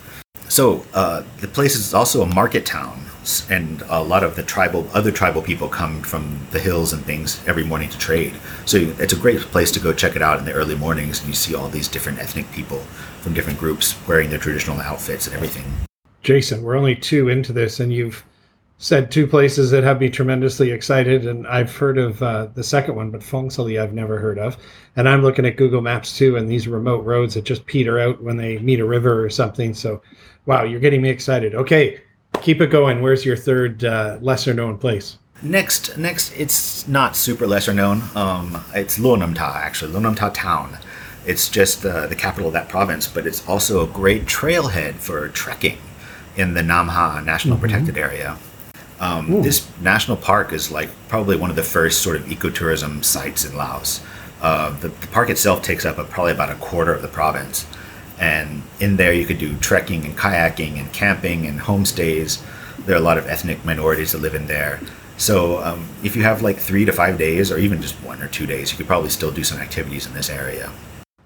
So 0.48 0.86
uh, 0.94 1.24
the 1.40 1.48
place 1.48 1.74
is 1.74 1.92
also 1.92 2.22
a 2.22 2.32
market 2.32 2.64
town, 2.64 3.06
and 3.50 3.82
a 3.88 4.04
lot 4.04 4.22
of 4.22 4.36
the 4.36 4.44
tribal, 4.44 4.88
other 4.94 5.10
tribal 5.10 5.42
people 5.42 5.68
come 5.68 6.02
from 6.02 6.38
the 6.52 6.60
hills 6.60 6.92
and 6.92 7.04
things 7.04 7.42
every 7.48 7.64
morning 7.64 7.88
to 7.90 7.98
trade. 7.98 8.34
So 8.66 8.76
it's 9.00 9.12
a 9.12 9.16
great 9.16 9.40
place 9.40 9.72
to 9.72 9.80
go 9.80 9.92
check 9.92 10.14
it 10.14 10.22
out 10.22 10.38
in 10.38 10.44
the 10.44 10.52
early 10.52 10.76
mornings, 10.76 11.18
and 11.18 11.28
you 11.28 11.34
see 11.34 11.56
all 11.56 11.68
these 11.68 11.88
different 11.88 12.20
ethnic 12.20 12.52
people 12.52 12.84
from 13.20 13.34
different 13.34 13.58
groups 13.58 13.96
wearing 14.08 14.30
their 14.30 14.38
traditional 14.38 14.80
outfits 14.80 15.26
and 15.26 15.36
everything. 15.36 15.64
Jason, 16.22 16.62
we're 16.62 16.76
only 16.76 16.94
two 16.94 17.28
into 17.28 17.52
this, 17.52 17.80
and 17.80 17.92
you've 17.92 18.24
said 18.78 19.10
two 19.10 19.26
places 19.26 19.70
that 19.70 19.84
have 19.84 20.00
me 20.00 20.08
tremendously 20.08 20.70
excited. 20.70 21.26
And 21.26 21.46
I've 21.46 21.74
heard 21.74 21.98
of 21.98 22.22
uh, 22.22 22.46
the 22.54 22.64
second 22.64 22.96
one, 22.96 23.10
but 23.10 23.20
Fengsali 23.20 23.80
I've 23.80 23.92
never 23.92 24.18
heard 24.18 24.38
of. 24.38 24.56
And 24.96 25.08
I'm 25.08 25.22
looking 25.22 25.44
at 25.44 25.56
Google 25.56 25.82
Maps 25.82 26.16
too, 26.16 26.36
and 26.36 26.48
these 26.48 26.66
remote 26.66 27.04
roads 27.04 27.34
that 27.34 27.44
just 27.44 27.66
peter 27.66 28.00
out 28.00 28.22
when 28.22 28.38
they 28.38 28.58
meet 28.58 28.80
a 28.80 28.86
river 28.86 29.22
or 29.22 29.28
something. 29.28 29.74
So, 29.74 30.02
wow, 30.46 30.64
you're 30.64 30.80
getting 30.80 31.02
me 31.02 31.10
excited. 31.10 31.54
Okay, 31.54 32.00
keep 32.40 32.62
it 32.62 32.68
going. 32.68 33.02
Where's 33.02 33.24
your 33.24 33.36
third 33.36 33.84
uh, 33.84 34.18
lesser 34.22 34.54
known 34.54 34.78
place? 34.78 35.18
Next, 35.42 35.96
next, 35.96 36.32
it's 36.32 36.86
not 36.86 37.16
super 37.16 37.46
lesser 37.46 37.72
known. 37.72 38.02
Um, 38.14 38.62
it's 38.74 38.98
Luang 38.98 39.20
Namtha 39.20 39.54
actually, 39.56 39.92
Luang 39.92 40.14
Namtha 40.14 40.32
town. 40.34 40.78
It's 41.26 41.48
just 41.48 41.84
uh, 41.84 42.06
the 42.06 42.16
capital 42.16 42.48
of 42.48 42.54
that 42.54 42.68
province, 42.68 43.06
but 43.06 43.26
it's 43.26 43.46
also 43.48 43.84
a 43.84 43.86
great 43.86 44.24
trailhead 44.24 44.94
for 44.94 45.28
trekking 45.28 45.78
in 46.36 46.54
the 46.54 46.62
Nam 46.62 46.88
Ha 46.88 47.20
National 47.20 47.58
Protected 47.58 47.98
Area. 47.98 48.38
Um, 49.00 49.42
this 49.42 49.66
national 49.80 50.16
park 50.18 50.52
is 50.52 50.70
like 50.70 50.90
probably 51.08 51.36
one 51.36 51.50
of 51.50 51.56
the 51.56 51.62
first 51.62 52.02
sort 52.02 52.16
of 52.16 52.24
ecotourism 52.24 53.02
sites 53.04 53.44
in 53.44 53.56
Laos. 53.56 54.02
Uh, 54.42 54.70
the, 54.80 54.88
the 54.88 55.06
park 55.08 55.30
itself 55.30 55.62
takes 55.62 55.84
up 55.84 55.98
a, 55.98 56.04
probably 56.04 56.32
about 56.32 56.50
a 56.50 56.54
quarter 56.56 56.92
of 56.94 57.02
the 57.02 57.08
province, 57.08 57.66
and 58.18 58.62
in 58.78 58.96
there 58.96 59.12
you 59.12 59.26
could 59.26 59.38
do 59.38 59.56
trekking 59.58 60.04
and 60.04 60.16
kayaking 60.16 60.78
and 60.78 60.92
camping 60.92 61.46
and 61.46 61.60
homestays. 61.60 62.42
There 62.86 62.94
are 62.94 62.98
a 62.98 63.02
lot 63.02 63.18
of 63.18 63.26
ethnic 63.26 63.64
minorities 63.64 64.12
that 64.12 64.18
live 64.18 64.34
in 64.34 64.46
there. 64.46 64.80
So 65.16 65.62
um, 65.62 65.86
if 66.02 66.16
you 66.16 66.22
have 66.22 66.40
like 66.40 66.56
three 66.56 66.86
to 66.86 66.92
five 66.92 67.18
days, 67.18 67.52
or 67.52 67.58
even 67.58 67.82
just 67.82 67.94
one 68.02 68.22
or 68.22 68.28
two 68.28 68.46
days, 68.46 68.70
you 68.70 68.78
could 68.78 68.86
probably 68.86 69.10
still 69.10 69.30
do 69.30 69.44
some 69.44 69.58
activities 69.58 70.06
in 70.06 70.14
this 70.14 70.30
area. 70.30 70.70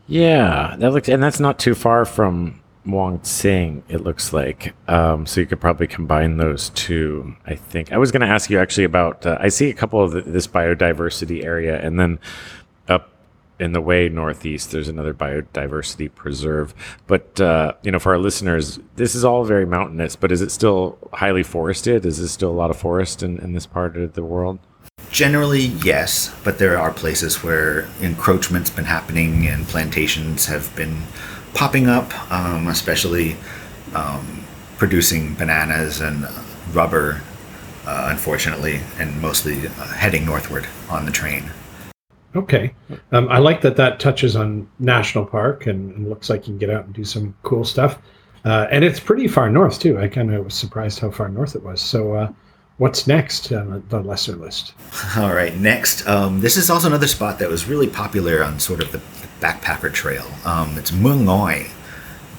Yeah, 0.07 0.77
that 0.79 0.93
looks, 0.93 1.09
and 1.09 1.23
that's 1.23 1.41
not 1.41 1.59
too 1.59 1.75
far 1.75 2.05
from 2.05 2.61
Muang 2.87 3.25
Sing, 3.25 3.83
it 3.89 4.03
looks 4.03 4.33
like. 4.33 4.75
Um, 4.87 5.25
so 5.25 5.41
you 5.41 5.47
could 5.47 5.61
probably 5.61 5.87
combine 5.87 6.37
those 6.37 6.71
two, 6.71 7.37
I 7.47 7.55
think. 7.55 7.93
I 7.93 7.97
was 7.97 8.13
going 8.13 8.21
to 8.21 8.27
ask 8.27 8.51
you 8.51 8.59
actually 8.59 8.85
about, 8.85 9.25
uh, 9.25 9.39
I 9.41 9.49
see 9.49 9.71
a 9.71 9.75
couple 9.75 10.03
of 10.03 10.13
the, 10.13 10.21
this 10.21 10.47
biodiversity 10.47 11.43
area, 11.43 11.81
and 11.81 11.99
then 11.99 12.19
up 12.87 13.11
in 13.59 13.73
the 13.73 13.81
way 13.81 14.11
northeast, 14.11 14.73
there's 14.73 14.89
another 14.89 15.15
biodiversity 15.15 16.15
preserve. 16.15 16.75
But, 17.07 17.41
uh, 17.41 17.73
you 17.83 17.91
know, 17.91 17.99
for 17.99 18.13
our 18.13 18.19
listeners, 18.19 18.79
this 18.97 19.15
is 19.15 19.25
all 19.25 19.45
very 19.45 19.65
mountainous, 19.65 20.17
but 20.17 20.31
is 20.31 20.43
it 20.43 20.51
still 20.51 20.99
highly 21.15 21.43
forested? 21.43 22.05
Is 22.05 22.19
there 22.19 22.29
still 22.29 22.51
a 22.51 22.53
lot 22.53 22.71
of 22.71 22.77
forest 22.77 23.23
in, 23.23 23.39
in 23.39 23.55
this 23.55 23.67
part 23.67 23.97
of 23.97 24.13
the 24.13 24.25
world? 24.25 24.59
Generally, 25.15 25.67
yes, 25.85 26.35
but 26.43 26.59
there 26.59 26.77
are 26.77 26.93
places 26.93 27.45
where 27.45 27.87
encroachment's 28.01 28.69
been 28.69 28.87
happening 28.87 29.47
and 29.47 29.65
plantations 29.69 30.47
have 30.47 30.75
been 30.75 31.03
popping 31.55 31.87
up, 31.87 32.13
um, 32.33 32.67
especially 32.67 33.37
um, 33.95 34.43
producing 34.77 35.35
bananas 35.37 36.01
and 36.01 36.27
rubber, 36.73 37.23
uh, 37.87 38.09
unfortunately, 38.11 38.81
and 38.99 39.23
mostly 39.23 39.69
uh, 39.69 39.87
heading 39.93 40.27
northward 40.27 40.67
on 40.91 41.07
the 41.07 41.13
train. 41.13 41.45
Okay. 42.35 42.75
Um, 43.13 43.29
I 43.29 43.39
like 43.39 43.61
that 43.61 43.77
that 43.77 44.01
touches 44.01 44.35
on 44.35 44.69
national 44.81 45.27
park 45.27 45.69
and, 45.69 45.95
and, 45.95 46.11
looks 46.11 46.29
like 46.29 46.49
you 46.49 46.55
can 46.55 46.59
get 46.59 46.71
out 46.71 46.87
and 46.87 46.93
do 46.93 47.05
some 47.05 47.37
cool 47.45 47.65
stuff. 47.65 47.99
Uh, 48.45 48.67
and 48.69 48.83
it's 48.83 48.99
pretty 48.99 49.29
far 49.29 49.49
north, 49.49 49.79
too. 49.79 49.97
I 49.97 50.09
kind 50.09 50.35
of 50.35 50.45
was 50.45 50.55
surprised 50.55 50.99
how 50.99 51.13
far 51.13 51.29
north 51.29 51.55
it 51.55 51.63
was. 51.63 51.81
So, 51.81 52.15
uh, 52.15 52.33
what's 52.79 53.07
next 53.07 53.53
on 53.53 53.85
the 53.89 54.01
lesser 54.01 54.37
list? 54.37 54.75
All 55.17 55.35
right, 55.35 55.57
next. 55.57 56.07
Um, 56.09 56.41
this 56.41 56.57
is 56.57 56.71
also 56.71 56.89
another 56.89 57.07
spot 57.07 57.39
that 57.39 57.49
was 57.49 57.67
really 57.67 57.89
popular 57.89 58.43
on 58.43 58.59
sort 58.59 58.81
of 58.81 58.93
the 58.93 59.01
backpacker 59.41 59.93
trail. 59.93 60.27
Um, 60.45 60.77
it's 60.79 60.91
Muang 60.91 61.25
Ngoi, 61.25 61.69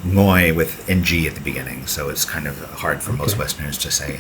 Ngoi 0.04 0.56
with 0.56 0.90
NG 0.90 1.28
at 1.28 1.36
the 1.36 1.42
beginning, 1.42 1.88
so 1.88 2.10
it's 2.10 2.26
kind 2.26 2.48
of 2.48 2.58
hard 2.72 3.02
for 3.02 3.12
okay. 3.12 3.20
most 3.20 3.38
Westerners 3.38 3.78
to 3.80 3.92
say. 3.92 4.20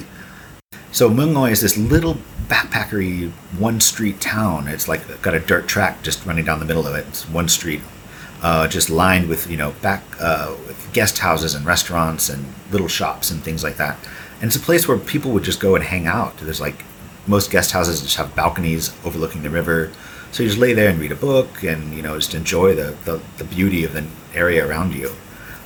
So 0.91 1.09
Muang 1.09 1.33
Ngoi 1.33 1.51
is 1.51 1.61
this 1.61 1.77
little 1.77 2.17
backpackery 2.47 3.31
one 3.57 3.81
street 3.81 4.21
town. 4.21 4.67
It's 4.67 4.87
like 4.87 5.21
got 5.21 5.33
a 5.33 5.39
dirt 5.39 5.67
track 5.67 6.03
just 6.03 6.25
running 6.25 6.45
down 6.45 6.59
the 6.59 6.65
middle 6.65 6.87
of 6.87 6.95
it. 6.95 7.05
It's 7.07 7.27
one 7.27 7.49
street, 7.49 7.81
uh, 8.41 8.67
just 8.67 8.89
lined 8.89 9.27
with 9.27 9.49
you 9.49 9.57
know 9.57 9.71
back 9.81 10.03
uh, 10.19 10.55
with 10.67 10.89
guest 10.93 11.17
houses 11.17 11.55
and 11.55 11.65
restaurants 11.65 12.29
and 12.29 12.45
little 12.71 12.87
shops 12.87 13.31
and 13.31 13.43
things 13.43 13.63
like 13.63 13.77
that. 13.77 13.97
And 14.41 14.45
it's 14.45 14.55
a 14.55 14.59
place 14.59 14.87
where 14.87 14.97
people 14.97 15.31
would 15.31 15.43
just 15.43 15.59
go 15.59 15.75
and 15.75 15.83
hang 15.83 16.07
out. 16.07 16.37
There's 16.37 16.61
like 16.61 16.83
most 17.27 17.51
guest 17.51 17.71
houses 17.71 18.01
just 18.01 18.17
have 18.17 18.35
balconies 18.35 18.93
overlooking 19.05 19.43
the 19.43 19.49
river. 19.49 19.91
So 20.31 20.43
you 20.43 20.49
just 20.49 20.59
lay 20.59 20.73
there 20.73 20.89
and 20.89 20.99
read 20.99 21.11
a 21.11 21.15
book 21.15 21.63
and, 21.63 21.93
you 21.93 22.01
know, 22.01 22.15
just 22.17 22.33
enjoy 22.33 22.75
the, 22.75 22.95
the, 23.05 23.21
the 23.37 23.45
beauty 23.45 23.83
of 23.85 23.93
the 23.93 24.05
area 24.33 24.67
around 24.67 24.93
you. 24.93 25.11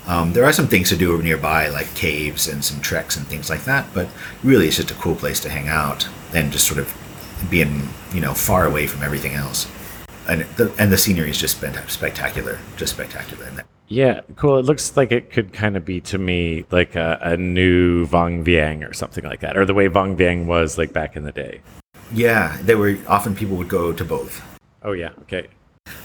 Um, 0.07 0.33
there 0.33 0.45
are 0.45 0.53
some 0.53 0.67
things 0.67 0.89
to 0.89 0.97
do 0.97 1.21
nearby, 1.21 1.67
like 1.69 1.93
caves 1.95 2.47
and 2.47 2.63
some 2.63 2.79
treks 2.81 3.17
and 3.17 3.27
things 3.27 3.49
like 3.49 3.65
that, 3.65 3.87
but 3.93 4.07
really 4.43 4.67
it's 4.67 4.77
just 4.77 4.91
a 4.91 4.95
cool 4.95 5.15
place 5.15 5.39
to 5.41 5.49
hang 5.49 5.67
out 5.67 6.07
and 6.33 6.51
just 6.51 6.67
sort 6.67 6.79
of 6.79 6.93
being, 7.49 7.89
you 8.13 8.21
know, 8.21 8.33
far 8.33 8.65
away 8.65 8.87
from 8.87 9.03
everything 9.03 9.33
else. 9.33 9.67
And 10.27 10.41
the, 10.57 10.73
and 10.79 10.91
the 10.91 10.97
scenery 10.97 11.31
is 11.31 11.37
just 11.37 11.59
spectacular, 11.87 12.59
just 12.77 12.93
spectacular. 12.93 13.58
Yeah, 13.89 14.21
cool. 14.35 14.59
It 14.59 14.65
looks 14.65 14.95
like 14.95 15.11
it 15.11 15.31
could 15.31 15.51
kind 15.51 15.75
of 15.75 15.83
be 15.83 15.99
to 16.01 16.19
me 16.19 16.63
like 16.69 16.95
a, 16.95 17.17
a 17.21 17.37
new 17.37 18.05
Vang 18.05 18.45
Vieng 18.45 18.87
or 18.87 18.93
something 18.93 19.23
like 19.23 19.39
that, 19.39 19.57
or 19.57 19.65
the 19.65 19.73
way 19.73 19.87
Vang 19.87 20.15
Vieng 20.15 20.45
was 20.45 20.77
like 20.77 20.93
back 20.93 21.15
in 21.15 21.23
the 21.23 21.31
day. 21.31 21.61
Yeah, 22.13 22.57
there 22.61 22.77
were 22.77 22.97
often 23.07 23.35
people 23.35 23.57
would 23.57 23.67
go 23.67 23.91
to 23.91 24.05
both. 24.05 24.43
Oh 24.83 24.91
yeah, 24.91 25.09
okay. 25.23 25.47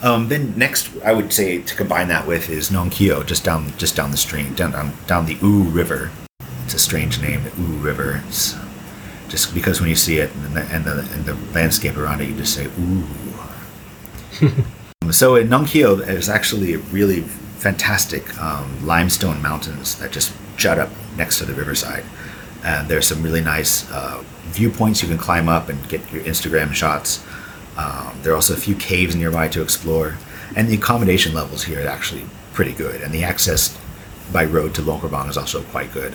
Um, 0.02 0.28
then 0.28 0.56
next, 0.58 0.90
I 1.04 1.12
would 1.12 1.30
say 1.30 1.60
to 1.60 1.76
combine 1.76 2.08
that 2.08 2.26
with 2.26 2.48
is 2.48 2.70
Nong 2.70 2.88
Khiaw, 2.88 3.26
just 3.26 3.44
down 3.44 3.70
just 3.76 3.94
down 3.94 4.10
the 4.10 4.16
stream, 4.16 4.54
down 4.54 4.72
down, 4.72 4.94
down 5.06 5.26
the 5.26 5.34
U 5.34 5.64
River. 5.64 6.10
It's 6.64 6.72
a 6.72 6.78
strange 6.78 7.20
name, 7.20 7.42
the 7.44 7.50
U 7.62 7.66
River. 7.78 8.22
It's 8.26 8.56
just 9.28 9.52
because 9.52 9.80
when 9.80 9.90
you 9.90 9.96
see 9.96 10.18
it 10.18 10.34
and 10.34 10.56
the, 10.56 10.62
and 10.74 10.84
the, 10.86 11.00
and 11.12 11.24
the 11.26 11.34
landscape 11.52 11.98
around 11.98 12.22
it, 12.22 12.30
you 12.30 12.36
just 12.36 12.54
say 12.54 12.66
ooh. 12.80 13.04
so 15.12 15.36
in 15.36 15.50
Nong 15.50 15.66
Khiaw, 15.66 16.06
there's 16.06 16.30
actually 16.30 16.76
really 16.76 17.24
fantastic 17.64 18.24
um, 18.38 18.68
limestone 18.84 19.40
mountains 19.40 19.98
that 19.98 20.12
just 20.12 20.34
jut 20.58 20.78
up 20.78 20.90
next 21.16 21.38
to 21.38 21.46
the 21.46 21.54
riverside. 21.54 22.04
And 22.62 22.88
there's 22.88 23.06
some 23.06 23.22
really 23.22 23.40
nice 23.40 23.90
uh, 23.90 24.22
viewpoints 24.52 25.02
you 25.02 25.08
can 25.08 25.16
climb 25.16 25.48
up 25.48 25.70
and 25.70 25.88
get 25.88 26.12
your 26.12 26.22
Instagram 26.24 26.74
shots. 26.74 27.24
Um, 27.78 28.12
there 28.20 28.32
are 28.34 28.36
also 28.36 28.52
a 28.52 28.58
few 28.58 28.74
caves 28.76 29.16
nearby 29.16 29.48
to 29.48 29.62
explore, 29.62 30.18
and 30.54 30.68
the 30.68 30.74
accommodation 30.74 31.32
levels 31.32 31.64
here 31.64 31.82
are 31.82 31.88
actually 31.88 32.26
pretty 32.52 32.74
good, 32.74 33.00
and 33.00 33.14
the 33.14 33.24
access 33.24 33.76
by 34.30 34.44
road 34.44 34.74
to 34.74 34.82
Luang 34.82 35.00
Prabang 35.00 35.30
is 35.30 35.38
also 35.38 35.62
quite 35.62 35.90
good. 35.92 36.14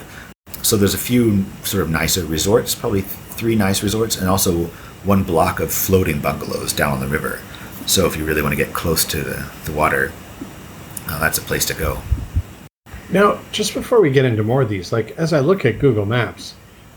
So 0.61 0.77
there's 0.77 0.93
a 0.93 0.99
few 0.99 1.45
sort 1.63 1.81
of 1.81 1.89
nicer 1.89 2.25
resorts, 2.25 2.75
probably 2.75 3.01
three 3.01 3.55
nice 3.55 3.81
resorts, 3.81 4.17
and 4.17 4.29
also 4.29 4.65
one 5.03 5.23
block 5.23 5.59
of 5.59 5.73
floating 5.73 6.21
bungalows 6.21 6.73
down 6.73 6.93
on 6.93 6.99
the 6.99 7.07
river. 7.07 7.39
So 7.87 8.05
if 8.05 8.15
you 8.15 8.23
really 8.23 8.43
want 8.43 8.53
to 8.53 8.63
get 8.63 8.71
close 8.71 9.03
to 9.05 9.17
the, 9.23 9.49
the 9.65 9.71
water, 9.71 10.11
uh, 11.09 11.19
that's 11.19 11.37
a 11.37 11.41
place 11.41 11.65
to 11.65 11.73
go. 11.73 11.99
Now, 13.11 13.39
just 13.51 13.73
before 13.73 14.01
we 14.01 14.11
get 14.11 14.25
into 14.25 14.43
more 14.43 14.61
of 14.61 14.69
these, 14.69 14.93
like 14.93 15.11
as 15.17 15.33
I 15.33 15.39
look 15.39 15.65
at 15.65 15.79
Google 15.79 16.05
Maps, 16.05 16.53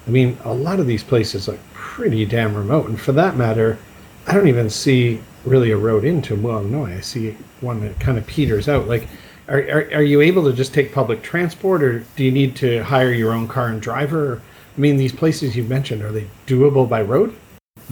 I 0.07 0.11
mean, 0.11 0.37
a 0.44 0.53
lot 0.53 0.79
of 0.79 0.87
these 0.87 1.03
places 1.03 1.48
are 1.48 1.59
pretty 1.72 2.25
damn 2.27 2.55
remote. 2.55 2.88
And 2.88 3.01
for 3.01 3.12
that 3.12 3.37
matter, 3.37 3.79
I 4.27 4.35
don't 4.35 4.48
even 4.48 4.68
see 4.68 5.22
really 5.44 5.70
a 5.70 5.77
road 5.77 6.05
into 6.05 6.37
Muang 6.37 6.70
Ngoi. 6.70 6.98
I 6.98 7.01
see 7.01 7.37
one 7.61 7.81
that 7.81 7.98
kind 7.98 8.18
of 8.18 8.27
peters 8.27 8.68
out. 8.68 8.87
Like, 8.87 9.09
are, 9.48 9.61
are, 9.61 9.90
are 9.94 10.03
you 10.03 10.20
able 10.20 10.44
to 10.44 10.53
just 10.53 10.75
take 10.75 10.92
public 10.92 11.22
transport 11.22 11.83
or 11.83 12.01
do 12.16 12.25
you 12.25 12.31
need 12.31 12.55
to 12.57 12.83
hire 12.85 13.12
your 13.12 13.33
own 13.33 13.48
car 13.48 13.68
and 13.68 13.81
driver? 13.81 14.42
I 14.77 14.81
mean, 14.81 14.96
these 14.96 15.12
places 15.12 15.57
you've 15.57 15.68
mentioned, 15.68 16.03
are 16.03 16.12
they 16.12 16.27
doable 16.46 16.88
by 16.88 17.03
road? 17.03 17.35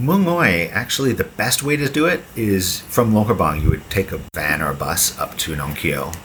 Ngoi, 0.00 0.70
actually, 0.72 1.12
the 1.12 1.24
best 1.24 1.62
way 1.62 1.76
to 1.76 1.88
do 1.88 2.06
it 2.06 2.22
is 2.34 2.80
from 2.80 3.14
Luang 3.14 3.60
you 3.60 3.68
would 3.68 3.88
take 3.90 4.12
a 4.12 4.20
van 4.34 4.62
or 4.62 4.70
a 4.70 4.74
bus 4.74 5.18
up 5.18 5.36
to 5.38 5.54
Nong 5.54 5.74
Khiaw, 5.74 6.16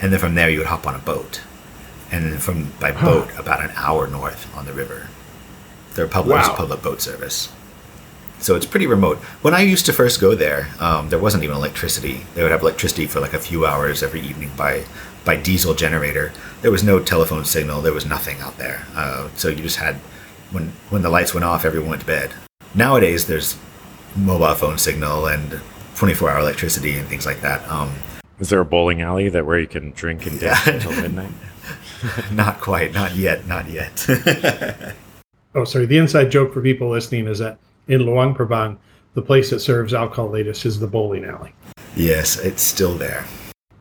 and 0.00 0.12
then 0.12 0.20
from 0.20 0.36
there 0.36 0.48
you 0.48 0.58
would 0.58 0.68
hop 0.68 0.86
on 0.86 0.94
a 0.94 0.98
boat. 1.00 1.40
And 2.12 2.24
then 2.24 2.38
from 2.38 2.72
by 2.78 2.92
boat, 2.92 3.28
about 3.36 3.64
an 3.64 3.72
hour 3.74 4.06
north 4.06 4.54
on 4.56 4.66
the 4.66 4.72
river. 4.72 5.08
There 5.94 6.06
public, 6.06 6.36
wow. 6.36 6.54
public 6.54 6.82
boat 6.82 7.00
service. 7.00 7.52
So 8.38 8.54
it's 8.54 8.66
pretty 8.66 8.86
remote. 8.86 9.18
When 9.42 9.54
I 9.54 9.62
used 9.62 9.86
to 9.86 9.92
first 9.92 10.20
go 10.20 10.34
there, 10.34 10.68
um, 10.78 11.08
there 11.08 11.18
wasn't 11.18 11.44
even 11.44 11.56
electricity. 11.56 12.26
They 12.34 12.42
would 12.42 12.52
have 12.52 12.62
electricity 12.62 13.06
for 13.06 13.20
like 13.20 13.32
a 13.32 13.38
few 13.38 13.64
hours 13.66 14.02
every 14.02 14.20
evening 14.20 14.50
by 14.56 14.84
by 15.24 15.36
diesel 15.36 15.74
generator. 15.74 16.32
There 16.62 16.70
was 16.70 16.84
no 16.84 17.00
telephone 17.00 17.44
signal. 17.44 17.80
There 17.80 17.92
was 17.92 18.06
nothing 18.06 18.40
out 18.40 18.58
there. 18.58 18.86
Uh, 18.94 19.28
so 19.34 19.48
you 19.48 19.62
just 19.62 19.78
had 19.78 19.96
when 20.52 20.72
when 20.90 21.02
the 21.02 21.10
lights 21.10 21.34
went 21.34 21.44
off, 21.44 21.64
everyone 21.64 21.90
went 21.90 22.02
to 22.02 22.06
bed. 22.06 22.34
Nowadays, 22.74 23.26
there's 23.26 23.56
mobile 24.16 24.54
phone 24.54 24.78
signal 24.78 25.26
and 25.26 25.60
24 25.94 26.30
hour 26.30 26.40
electricity 26.40 26.98
and 26.98 27.06
things 27.08 27.24
like 27.24 27.40
that. 27.40 27.66
Um, 27.70 27.92
Is 28.40 28.48
there 28.48 28.60
a 28.60 28.64
bowling 28.64 29.00
alley 29.00 29.28
that 29.28 29.46
where 29.46 29.58
you 29.58 29.68
can 29.68 29.92
drink 29.92 30.26
and 30.26 30.40
dance 30.40 30.66
until 30.66 30.90
midnight? 31.00 31.30
not 32.32 32.60
quite. 32.60 32.92
Not 32.92 33.14
yet. 33.14 33.46
Not 33.46 33.68
yet. 33.70 34.06
oh, 35.54 35.64
sorry. 35.64 35.86
The 35.86 35.98
inside 35.98 36.30
joke 36.30 36.52
for 36.52 36.60
people 36.60 36.90
listening 36.90 37.28
is 37.28 37.38
that 37.38 37.58
in 37.86 38.02
Luang 38.02 38.34
Prabang, 38.34 38.78
the 39.14 39.22
place 39.22 39.50
that 39.50 39.60
serves 39.60 39.94
alcohol 39.94 40.30
latest 40.30 40.66
is 40.66 40.80
the 40.80 40.88
bowling 40.88 41.24
alley. 41.24 41.52
Yes, 41.94 42.36
it's 42.38 42.62
still 42.62 42.94
there. 42.94 43.24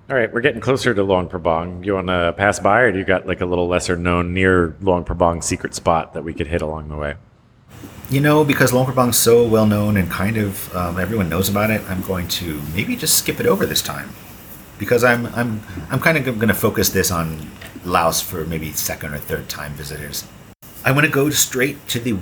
All 0.10 0.16
right, 0.16 0.32
we're 0.32 0.42
getting 0.42 0.62
closer 0.62 0.94
to 0.94 1.02
Luang 1.02 1.28
Prabang. 1.28 1.84
You 1.84 1.96
want 1.96 2.08
to 2.08 2.36
pass 2.38 2.60
by, 2.60 2.82
or 2.82 2.92
do 2.92 3.00
you 3.00 3.06
got 3.06 3.26
like 3.26 3.42
a 3.42 3.46
little 3.46 3.68
lesser 3.68 3.96
known 3.96 4.34
near 4.34 4.76
Luang 4.82 5.04
Prabang 5.04 5.44
secret 5.44 5.74
spot 5.74 6.14
that 6.14 6.24
we 6.24 6.34
could 6.34 6.46
hit 6.46 6.62
along 6.62 6.90
the 6.90 6.98
way? 6.98 7.16
You 8.14 8.22
know, 8.22 8.44
because 8.44 8.72
Luang 8.72 8.86
Prabang's 8.86 9.18
so 9.18 9.44
well 9.44 9.66
known 9.66 9.98
and 9.98 10.08
kind 10.08 10.38
of 10.38 10.72
um, 10.76 11.00
everyone 11.00 11.30
knows 11.30 11.50
about 11.50 11.72
it, 11.72 11.82
I'm 11.90 12.04
going 12.04 12.28
to 12.28 12.62
maybe 12.76 12.96
just 12.96 13.18
skip 13.18 13.40
it 13.40 13.48
over 13.48 13.66
this 13.66 13.82
time, 13.82 14.12
because 14.78 15.04
I'm 15.04 15.26
I'm 15.34 15.64
I'm 15.90 16.00
kind 16.00 16.16
of 16.20 16.24
going 16.24 16.48
to 16.48 16.54
focus 16.54 16.90
this 16.90 17.10
on 17.10 17.50
Laos 17.84 18.22
for 18.22 18.46
maybe 18.46 18.72
second 18.74 19.16
or 19.16 19.18
third 19.18 19.50
time 19.50 19.74
visitors. 19.74 20.28
I 20.86 20.92
want 20.92 21.08
to 21.08 21.12
go 21.12 21.32
straight 21.32 21.88
to 21.88 22.00
the 22.00 22.16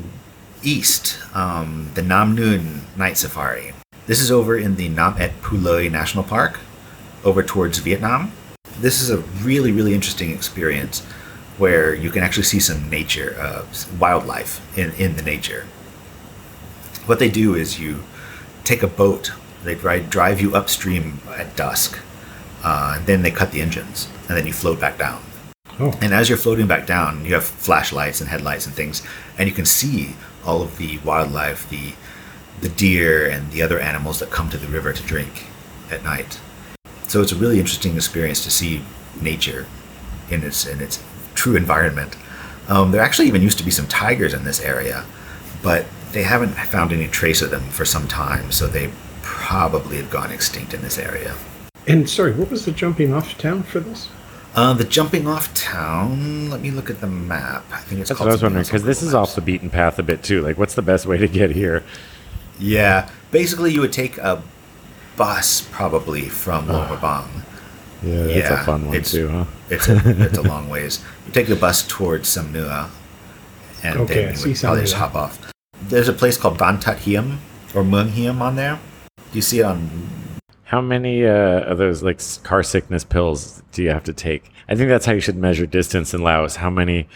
east, 0.63 1.19
um, 1.35 1.91
the 1.93 2.01
Nam 2.01 2.35
Nern 2.35 2.83
Night 2.95 3.17
Safari. 3.17 3.73
This 4.07 4.21
is 4.21 4.31
over 4.31 4.57
in 4.57 4.77
the 4.77 4.87
Nam 4.87 5.15
Et 5.19 5.33
Phou 5.41 5.57
Louey 5.57 5.91
National 5.91 6.23
Park. 6.23 6.61
over 7.23 7.43
towards 7.43 7.79
Vietnam. 7.79 8.31
This 8.79 9.01
is 9.01 9.09
a 9.09 9.17
really, 9.43 9.71
really 9.71 9.93
interesting 9.93 10.31
experience 10.31 11.01
where 11.57 11.93
you 11.93 12.09
can 12.09 12.23
actually 12.23 12.43
see 12.43 12.59
some 12.59 12.89
nature, 12.89 13.35
uh, 13.39 13.65
wildlife 13.99 14.59
in, 14.77 14.91
in 14.93 15.15
the 15.15 15.21
nature. 15.21 15.65
What 17.11 17.19
they 17.19 17.29
do 17.29 17.55
is 17.55 17.77
you 17.77 18.05
take 18.63 18.83
a 18.83 18.87
boat, 18.87 19.33
they 19.65 19.75
drive, 19.75 20.09
drive 20.09 20.39
you 20.39 20.55
upstream 20.55 21.19
at 21.35 21.57
dusk, 21.57 21.99
uh, 22.63 22.93
and 22.95 23.05
then 23.05 23.21
they 23.21 23.31
cut 23.31 23.51
the 23.51 23.61
engines, 23.61 24.07
and 24.29 24.37
then 24.37 24.47
you 24.47 24.53
float 24.53 24.79
back 24.79 24.97
down. 24.97 25.21
Oh, 25.77 25.93
And 26.01 26.13
as 26.13 26.29
you're 26.29 26.37
floating 26.37 26.67
back 26.67 26.87
down, 26.87 27.25
you 27.25 27.33
have 27.33 27.43
flashlights 27.43 28.21
and 28.21 28.29
headlights 28.29 28.65
and 28.65 28.73
things, 28.73 29.03
and 29.37 29.49
you 29.49 29.53
can 29.53 29.65
see 29.65 30.15
all 30.45 30.61
of 30.61 30.77
the 30.77 30.99
wildlife, 30.99 31.69
the 31.69 31.95
the 32.61 32.69
deer 32.69 33.29
and 33.29 33.51
the 33.51 33.61
other 33.61 33.79
animals 33.81 34.19
that 34.19 34.29
come 34.29 34.49
to 34.49 34.57
the 34.57 34.67
river 34.67 34.93
to 34.93 35.03
drink 35.03 35.47
at 35.91 36.05
night. 36.05 36.39
So 37.09 37.21
it's 37.21 37.33
a 37.33 37.35
really 37.35 37.59
interesting 37.59 37.97
experience 37.97 38.41
to 38.45 38.51
see 38.51 38.83
nature 39.19 39.67
in 40.29 40.43
its 40.43 40.65
in 40.65 40.79
its 40.79 41.03
true 41.35 41.57
environment. 41.57 42.15
Um, 42.69 42.91
there 42.91 43.01
actually 43.01 43.27
even 43.27 43.41
used 43.41 43.57
to 43.57 43.65
be 43.65 43.71
some 43.71 43.87
tigers 43.87 44.33
in 44.33 44.45
this 44.45 44.61
area, 44.61 45.03
but 45.61 45.85
they 46.13 46.23
haven't 46.23 46.51
found 46.53 46.91
any 46.91 47.07
trace 47.07 47.41
of 47.41 47.51
them 47.51 47.61
for 47.69 47.85
some 47.85 48.07
time, 48.07 48.51
so 48.51 48.67
they 48.67 48.91
probably 49.21 49.97
have 49.97 50.09
gone 50.09 50.31
extinct 50.31 50.73
in 50.73 50.81
this 50.81 50.97
area. 50.97 51.33
and 51.87 52.09
sorry, 52.09 52.31
what 52.33 52.49
was 52.51 52.65
the 52.65 52.71
jumping 52.71 53.13
off 53.13 53.37
town 53.37 53.63
for 53.63 53.79
this? 53.79 54.09
Uh, 54.53 54.73
the 54.73 54.83
jumping 54.83 55.27
off 55.27 55.53
town. 55.53 56.49
Let 56.49 56.59
me 56.61 56.71
look 56.71 56.89
at 56.89 56.99
the 56.99 57.07
map. 57.07 57.63
I 57.71 57.77
think 57.79 58.01
it's 58.01 58.09
That's 58.09 58.17
called 58.17 58.27
what 58.27 58.31
I 58.31 58.35
was 58.35 58.43
wondering 58.43 58.65
because 58.65 58.83
this 58.83 59.01
is 59.01 59.13
Maps. 59.13 59.29
off 59.29 59.35
the 59.35 59.41
beaten 59.41 59.69
path 59.69 59.97
a 59.97 60.03
bit 60.03 60.23
too. 60.23 60.41
Like, 60.41 60.57
what's 60.57 60.75
the 60.75 60.81
best 60.81 61.05
way 61.05 61.17
to 61.17 61.27
get 61.27 61.51
here? 61.51 61.83
Yeah, 62.59 63.09
basically, 63.31 63.71
you 63.73 63.79
would 63.81 63.93
take 63.93 64.17
a 64.17 64.43
bus 65.15 65.61
probably 65.71 66.27
from 66.27 66.67
Luang 66.67 66.87
Prabang. 66.89 67.27
Yeah, 68.03 68.23
that's 68.23 68.35
Yeah, 68.35 68.61
a 68.61 68.65
fun 68.65 68.85
one 68.87 68.95
it's- 68.95 69.11
too, 69.11 69.29
huh? 69.29 69.45
It's 69.69 69.87
a, 69.87 70.01
it's 70.25 70.37
a 70.37 70.41
long 70.41 70.67
ways. 70.67 71.03
You 71.25 71.31
take 71.31 71.47
the 71.47 71.55
bus 71.55 71.87
towards 71.87 72.27
Samnua, 72.27 72.89
and 73.83 73.99
Okay, 74.01 74.13
then 74.15 74.29
you 74.31 74.35
see 74.35 74.49
would 74.49 74.59
probably 74.59 74.81
just 74.81 74.95
hop 74.95 75.15
off. 75.15 75.50
There's 75.91 76.07
a 76.07 76.13
place 76.13 76.37
called 76.37 76.57
Ban 76.57 76.79
Tat 76.79 76.99
Hiem 76.99 77.39
or 77.75 77.83
Mung 77.83 78.11
Hiem 78.11 78.39
on 78.39 78.55
there. 78.55 78.79
Do 79.17 79.37
you 79.37 79.41
see 79.41 79.59
it 79.59 79.63
on? 79.63 79.89
How 80.63 80.79
many 80.79 81.25
uh, 81.25 81.63
of 81.63 81.79
those 81.79 82.01
like 82.01 82.21
car 82.43 82.63
sickness 82.63 83.03
pills 83.03 83.61
do 83.73 83.83
you 83.83 83.89
have 83.89 84.05
to 84.05 84.13
take? 84.13 84.53
I 84.69 84.75
think 84.75 84.87
that's 84.87 85.05
how 85.05 85.11
you 85.11 85.19
should 85.19 85.35
measure 85.35 85.65
distance 85.65 86.13
in 86.13 86.21
Laos. 86.23 86.55
How 86.55 86.69
many 86.69 87.09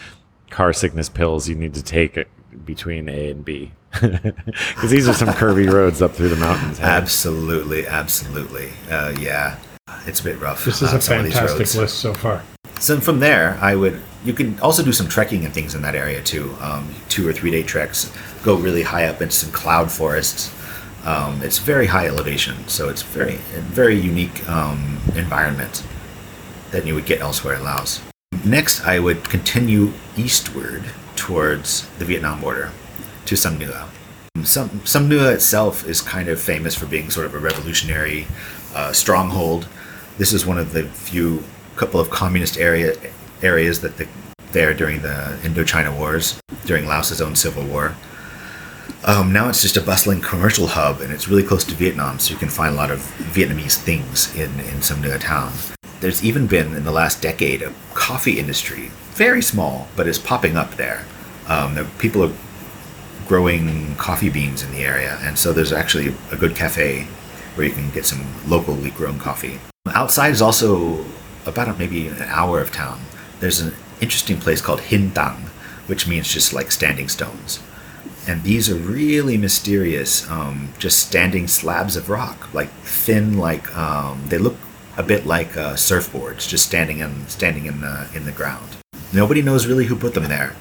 car 0.49 0.73
sickness 0.73 1.07
pills 1.07 1.47
you 1.47 1.55
need 1.55 1.73
to 1.75 1.81
take 1.81 2.17
uh, 2.17 2.25
between 2.65 3.07
A 3.07 3.31
and 3.31 3.45
B? 3.45 3.71
Because 4.01 4.91
these 4.91 5.07
are 5.07 5.13
some 5.13 5.29
curvy 5.29 5.71
roads 5.73 6.01
up 6.01 6.11
through 6.11 6.27
the 6.27 6.35
mountains. 6.35 6.79
hey? 6.79 6.83
Absolutely, 6.83 7.87
absolutely. 7.87 8.71
Uh, 8.91 9.15
yeah, 9.17 9.57
it's 10.05 10.19
a 10.19 10.23
bit 10.25 10.37
rough. 10.41 10.65
This 10.65 10.81
is 10.81 10.89
on 10.89 10.97
a 10.97 11.01
some 11.01 11.19
of 11.19 11.23
these 11.23 11.33
fantastic 11.33 11.79
list 11.79 11.99
so 11.99 12.13
far. 12.13 12.43
So 12.81 12.99
from 12.99 13.19
there, 13.21 13.57
I 13.61 13.75
would. 13.75 14.01
You 14.25 14.33
can 14.33 14.59
also 14.59 14.83
do 14.83 14.91
some 14.91 15.07
trekking 15.07 15.45
and 15.45 15.53
things 15.53 15.75
in 15.75 15.81
that 15.83 15.95
area 15.95 16.21
too. 16.21 16.53
Um, 16.59 16.93
two 17.07 17.25
or 17.25 17.31
three 17.31 17.51
day 17.51 17.63
treks. 17.63 18.11
Go 18.45 18.55
really 18.55 18.83
high 18.83 19.07
up 19.07 19.23
into 19.23 19.33
some 19.33 19.51
cloud 19.51 19.91
forests. 19.91 20.53
Um, 21.03 21.41
it's 21.41 21.57
very 21.57 21.87
high 21.87 22.05
elevation, 22.05 22.67
so 22.67 22.89
it's 22.89 23.01
very 23.01 23.37
a 23.57 23.61
very 23.61 23.99
unique 23.99 24.47
um, 24.47 24.99
environment 25.15 25.83
that 26.69 26.85
you 26.85 26.93
would 26.93 27.07
get 27.07 27.21
elsewhere 27.21 27.55
in 27.55 27.63
Laos. 27.63 28.03
Next, 28.45 28.85
I 28.85 28.99
would 28.99 29.27
continue 29.27 29.93
eastward 30.15 30.83
towards 31.15 31.87
the 31.97 32.05
Vietnam 32.05 32.39
border 32.39 32.69
to 33.25 33.35
Sam 33.35 33.57
Nua. 33.57 33.87
Sam 34.45 35.09
Nua 35.09 35.33
itself 35.33 35.87
is 35.87 36.01
kind 36.01 36.29
of 36.29 36.39
famous 36.39 36.75
for 36.75 36.85
being 36.85 37.09
sort 37.09 37.25
of 37.25 37.33
a 37.33 37.39
revolutionary 37.39 38.27
uh, 38.75 38.93
stronghold. 38.93 39.67
This 40.19 40.33
is 40.33 40.45
one 40.45 40.59
of 40.59 40.71
the 40.71 40.83
few 40.83 41.43
couple 41.77 41.99
of 41.99 42.11
communist 42.11 42.59
area 42.59 42.93
areas 43.41 43.81
that 43.81 43.97
the, 43.97 44.07
there 44.51 44.75
during 44.75 45.01
the 45.01 45.35
Indochina 45.41 45.97
Wars, 45.97 46.39
during 46.65 46.85
Laos's 46.85 47.21
own 47.21 47.35
civil 47.35 47.65
war. 47.65 47.95
Um, 49.03 49.31
now 49.31 49.49
it's 49.49 49.61
just 49.61 49.77
a 49.77 49.81
bustling 49.81 50.21
commercial 50.21 50.67
hub, 50.67 51.01
and 51.01 51.13
it's 51.13 51.27
really 51.27 51.43
close 51.43 51.63
to 51.65 51.75
Vietnam, 51.75 52.19
so 52.19 52.33
you 52.33 52.39
can 52.39 52.49
find 52.49 52.73
a 52.73 52.77
lot 52.77 52.91
of 52.91 52.99
Vietnamese 53.33 53.77
things 53.77 54.35
in 54.35 54.51
in 54.59 54.79
Nua 54.81 55.19
town. 55.19 55.53
There's 55.99 56.23
even 56.23 56.47
been 56.47 56.75
in 56.75 56.83
the 56.83 56.91
last 56.91 57.21
decade 57.21 57.61
a 57.61 57.73
coffee 57.93 58.39
industry, 58.39 58.91
very 59.13 59.41
small, 59.41 59.87
but 59.95 60.07
is 60.07 60.19
popping 60.19 60.57
up 60.57 60.75
there. 60.75 61.05
Um, 61.47 61.75
there 61.75 61.85
people 61.99 62.23
are 62.23 62.33
growing 63.27 63.95
coffee 63.95 64.29
beans 64.29 64.63
in 64.63 64.71
the 64.71 64.83
area, 64.83 65.17
and 65.21 65.37
so 65.37 65.53
there's 65.53 65.71
actually 65.71 66.13
a 66.31 66.35
good 66.35 66.55
cafe 66.55 67.07
where 67.55 67.65
you 67.65 67.73
can 67.73 67.89
get 67.91 68.05
some 68.05 68.25
locally 68.47 68.91
grown 68.91 69.19
coffee. 69.19 69.59
Outside 69.87 70.31
is 70.31 70.41
also 70.41 71.05
about 71.45 71.77
maybe 71.79 72.07
an 72.07 72.21
hour 72.23 72.59
of 72.59 72.71
town. 72.71 72.99
There's 73.39 73.61
an 73.61 73.73
interesting 74.01 74.37
place 74.37 74.61
called 74.61 74.81
Hin 74.81 75.11
Tang, 75.11 75.49
which 75.87 76.07
means 76.07 76.27
just 76.27 76.53
like 76.53 76.71
standing 76.71 77.07
stones. 77.07 77.61
And 78.27 78.41
these 78.43 78.69
are 78.69 78.75
really 78.75 79.37
mysterious, 79.37 80.27
um, 80.31 80.69
just 80.79 80.99
standing 80.99 81.47
slabs 81.47 81.95
of 81.95 82.09
rock, 82.09 82.51
like 82.53 82.69
thin, 82.83 83.37
like 83.37 83.75
um, 83.77 84.21
they 84.29 84.37
look 84.39 84.55
a 84.97 85.03
bit 85.03 85.25
like 85.27 85.55
uh, 85.57 85.73
surfboards, 85.75 86.47
just 86.47 86.65
standing 86.65 86.99
in 86.99 87.27
standing 87.27 87.65
in 87.67 87.81
the 87.81 88.07
in 88.15 88.25
the 88.25 88.31
ground. 88.31 88.67
Nobody 89.13 89.41
knows 89.43 89.67
really 89.67 89.85
who 89.85 89.95
put 89.95 90.13
them 90.15 90.23
there. 90.27 90.55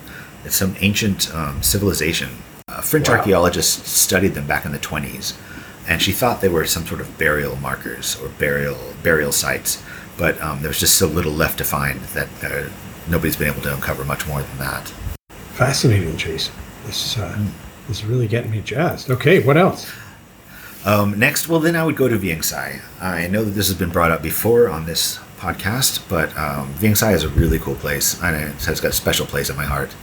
It's 0.45 0.57
some 0.57 0.77
ancient 0.81 1.35
um, 1.35 1.63
civilization. 1.63 2.29
A 2.69 2.83
French 2.83 3.09
Wow. 3.09 3.17
archaeologist 3.17 3.87
studied 3.87 4.35
them 4.35 4.47
back 4.47 4.67
in 4.67 4.73
the 4.73 4.79
20s, 4.79 5.35
and 5.89 6.03
she 6.03 6.13
thought 6.13 6.41
they 6.43 6.49
were 6.49 6.67
some 6.67 6.85
sort 6.87 7.01
of 7.01 7.17
burial 7.17 7.57
markers 7.57 8.21
or 8.21 8.29
burial 8.29 8.77
burial 9.03 9.33
sites. 9.33 9.83
But 10.19 10.41
um, 10.43 10.61
there 10.61 10.69
was 10.69 10.81
just 10.81 10.97
so 10.97 11.07
little 11.07 11.33
left 11.33 11.59
to 11.59 11.65
find 11.65 12.01
that 12.13 12.29
uh, 12.45 12.69
nobody's 13.09 13.37
been 13.37 13.49
able 13.49 13.63
to 13.63 13.75
uncover 13.75 14.05
much 14.05 14.27
more 14.29 14.43
than 14.43 14.59
that. 14.59 14.89
Fascinating, 15.55 16.17
Jason. 16.19 16.53
This 16.87 17.19
uh, 17.19 17.39
this 17.89 17.99
is 17.99 18.05
really 18.05 18.29
getting 18.29 18.51
me 18.51 18.61
jazzed. 18.61 19.11
Okay, 19.11 19.43
what 19.43 19.57
else? 19.57 19.91
Um, 20.85 21.19
next, 21.19 21.49
well, 21.49 21.61
then 21.61 21.77
I 21.77 21.85
would 21.85 21.97
go 21.97 22.09
to 22.09 22.19
Vieng 22.19 22.45
Sai. 22.45 22.81
I 23.01 23.27
know 23.27 23.43
that 23.43 23.53
this 23.53 23.69
has 23.69 23.79
been 23.79 23.91
brought 23.91 24.11
up 24.11 24.23
before 24.23 24.69
on 24.69 24.85
this 24.85 25.19
podcast, 25.39 26.07
but 26.11 26.29
um, 26.37 26.75
Vieng 26.75 26.97
Sai 26.97 27.13
is 27.13 27.25
a 27.25 27.29
really 27.31 27.59
cool 27.59 27.75
place, 27.75 28.23
and 28.23 28.37
it 28.37 28.65
has 28.65 28.81
got 28.81 28.89
a 28.89 28.93
special 28.93 29.27
place 29.27 29.49
in 29.49 29.57
my 29.57 29.65
heart. 29.65 29.95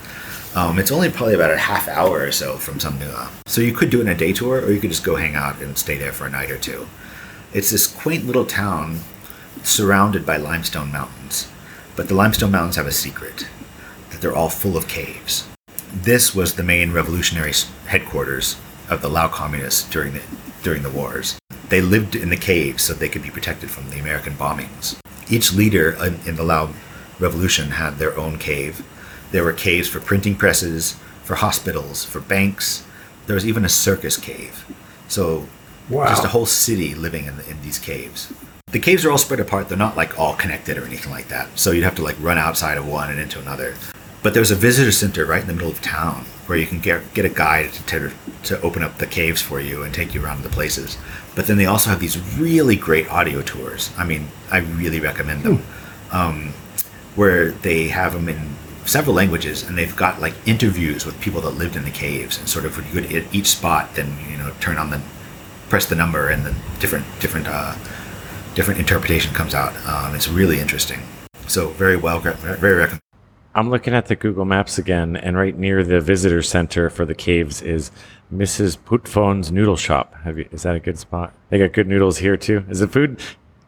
Um, 0.56 0.80
it's 0.80 0.92
only 0.92 1.10
probably 1.10 1.36
about 1.36 1.52
a 1.52 1.58
half 1.58 1.88
hour 1.88 2.22
or 2.22 2.32
so 2.32 2.58
from 2.58 2.80
Samnua. 2.80 3.30
So 3.46 3.62
you 3.62 3.74
could 3.74 3.90
do 3.90 4.00
it 4.00 4.04
in 4.04 4.10
a 4.10 4.16
day 4.16 4.34
tour, 4.34 4.60
or 4.60 4.72
you 4.72 4.80
could 4.80 4.90
just 4.90 5.04
go 5.04 5.16
hang 5.16 5.36
out 5.36 5.62
and 5.62 5.78
stay 5.78 5.98
there 5.98 6.12
for 6.12 6.26
a 6.26 6.30
night 6.30 6.52
or 6.52 6.58
two. 6.58 6.88
It's 7.54 7.70
this 7.70 7.88
quaint 7.88 8.26
little 8.26 8.46
town 8.46 9.02
surrounded 9.64 10.26
by 10.26 10.38
limestone 10.38 10.92
mountains. 10.92 11.48
But 11.96 12.08
the 12.08 12.16
limestone 12.16 12.52
mountains 12.52 12.78
have 12.78 12.88
a 12.88 12.92
secret 12.92 13.48
that 14.10 14.20
they're 14.20 14.36
all 14.36 14.50
full 14.50 14.78
of 14.78 14.88
caves. 14.88 15.51
This 15.94 16.34
was 16.34 16.56
the 16.56 16.64
main 16.64 16.92
revolutionary 16.94 17.54
headquarters 17.88 18.58
of 18.90 19.02
the 19.02 19.10
Lao 19.10 19.28
communists 19.28 19.90
during 19.90 20.14
the 20.14 20.22
during 20.64 20.84
the 20.84 20.90
wars. 20.90 21.40
They 21.70 21.82
lived 21.82 22.16
in 22.16 22.30
the 22.30 22.38
caves 22.38 22.84
so 22.84 22.94
they 22.94 23.10
could 23.10 23.24
be 23.24 23.30
protected 23.30 23.70
from 23.70 23.90
the 23.90 24.00
American 24.00 24.34
bombings. 24.34 24.98
Each 25.30 25.54
leader 25.54 25.92
in, 26.04 26.20
in 26.26 26.36
the 26.36 26.44
Lao 26.44 26.74
revolution 27.20 27.72
had 27.72 27.98
their 27.98 28.18
own 28.18 28.38
cave. 28.38 28.86
There 29.32 29.44
were 29.44 29.54
caves 29.54 29.88
for 29.88 30.00
printing 30.00 30.36
presses, 30.36 30.96
for 31.24 31.36
hospitals, 31.36 32.06
for 32.06 32.20
banks. 32.20 32.86
There 33.28 33.34
was 33.34 33.46
even 33.46 33.66
a 33.66 33.70
circus 33.70 34.18
cave. 34.18 34.66
So 35.08 35.48
Wow. 35.90 36.08
just 36.08 36.24
a 36.24 36.30
whole 36.30 36.46
city 36.46 36.96
living 36.96 37.26
in, 37.26 37.40
in 37.50 37.62
these 37.64 37.78
caves. 37.80 38.32
The 38.68 38.80
caves 38.80 39.04
are 39.04 39.12
all 39.12 39.18
spread 39.18 39.42
apart. 39.42 39.68
They're 39.68 39.78
not 39.78 39.98
like 39.98 40.18
all 40.18 40.36
connected 40.36 40.78
or 40.78 40.86
anything 40.86 41.12
like 41.12 41.28
that. 41.28 41.50
So 41.60 41.72
you'd 41.72 41.84
have 41.84 41.96
to 41.96 42.04
like 42.04 42.16
run 42.20 42.38
outside 42.38 42.78
of 42.78 42.88
one 42.88 43.10
and 43.10 43.20
into 43.20 43.40
another. 43.40 43.76
But 44.24 44.34
there's 44.34 44.52
a 44.52 44.56
visitor 44.56 44.92
center 44.92 45.26
right 45.26 45.42
in 45.42 45.48
the 45.48 45.54
middle 45.54 45.72
of 45.72 45.82
town 45.82 46.26
where 46.46 46.58
you 46.58 46.68
can 46.68 46.80
get 46.80 47.14
get 47.14 47.26
a 47.26 47.30
guide 47.30 47.74
to, 47.74 47.84
to 47.84 48.12
to 48.44 48.62
open 48.62 48.84
up 48.84 48.98
the 48.98 49.08
caves 49.08 49.42
for 49.42 49.60
you 49.60 49.84
and 49.84 49.94
take 49.94 50.14
you 50.14 50.24
around 50.24 50.44
the 50.44 50.50
places. 50.50 50.98
But 51.36 51.48
then 51.48 51.58
they 51.58 51.66
also 51.66 51.90
have 51.90 52.00
these 52.00 52.20
really 52.38 52.76
great 52.76 53.10
audio 53.10 53.42
tours. 53.42 53.90
I 53.98 54.06
mean, 54.06 54.28
I 54.52 54.60
really 54.60 55.00
recommend 55.00 55.44
them. 55.44 55.64
Um, 56.12 56.54
where 57.16 57.52
they 57.52 57.88
have 57.88 58.14
them 58.14 58.30
in 58.30 58.56
several 58.86 59.16
languages 59.16 59.64
and 59.64 59.78
they've 59.78 59.96
got 59.96 60.20
like 60.22 60.34
interviews 60.46 61.06
with 61.06 61.20
people 61.22 61.42
that 61.42 61.52
lived 61.52 61.76
in 61.76 61.84
the 61.84 61.92
caves 61.92 62.38
and 62.38 62.48
sort 62.48 62.66
of 62.66 62.76
when 62.78 63.06
you 63.06 63.20
go 63.20 63.22
to 63.22 63.38
each 63.38 63.48
spot 63.48 63.94
then 63.96 64.14
you 64.30 64.38
know 64.38 64.52
turn 64.60 64.78
on 64.78 64.90
the 64.90 65.02
press 65.70 65.86
the 65.86 65.96
number 65.96 66.30
and 66.30 66.46
the 66.46 66.54
different 66.80 67.06
different 67.20 67.48
uh, 67.48 67.76
different 68.56 68.80
interpretation 68.80 69.34
comes 69.34 69.54
out 69.54 69.74
um, 69.88 70.16
it's 70.16 70.28
really 70.28 70.60
interesting 70.60 71.00
so 71.48 71.70
very 71.70 71.96
well 71.96 72.20
very 72.20 72.76
recommend 72.76 73.11
I'm 73.54 73.70
looking 73.70 73.94
at 73.94 74.06
the 74.06 74.16
Google 74.16 74.46
Maps 74.46 74.78
again, 74.78 75.18
and 75.18 75.36
right 75.36 75.58
near 75.58 75.84
the 75.84 76.00
visitor 76.00 76.42
center 76.42 76.90
for 76.90 77.04
the 77.04 77.16
caves 77.16 77.62
is 77.62 77.92
Mrs. 78.34 78.78
Putphone's 78.78 79.52
Noodle 79.52 79.76
Shop. 79.76 80.14
Have 80.24 80.38
you, 80.38 80.48
is 80.52 80.64
that 80.64 80.76
a 80.76 80.80
good 80.80 80.98
spot? 80.98 81.34
They 81.50 81.60
got 81.60 81.74
good 81.74 81.88
noodles 81.88 82.18
here 82.18 82.38
too. 82.38 82.64
Is 82.70 82.80
the 82.80 82.88
food 82.88 83.20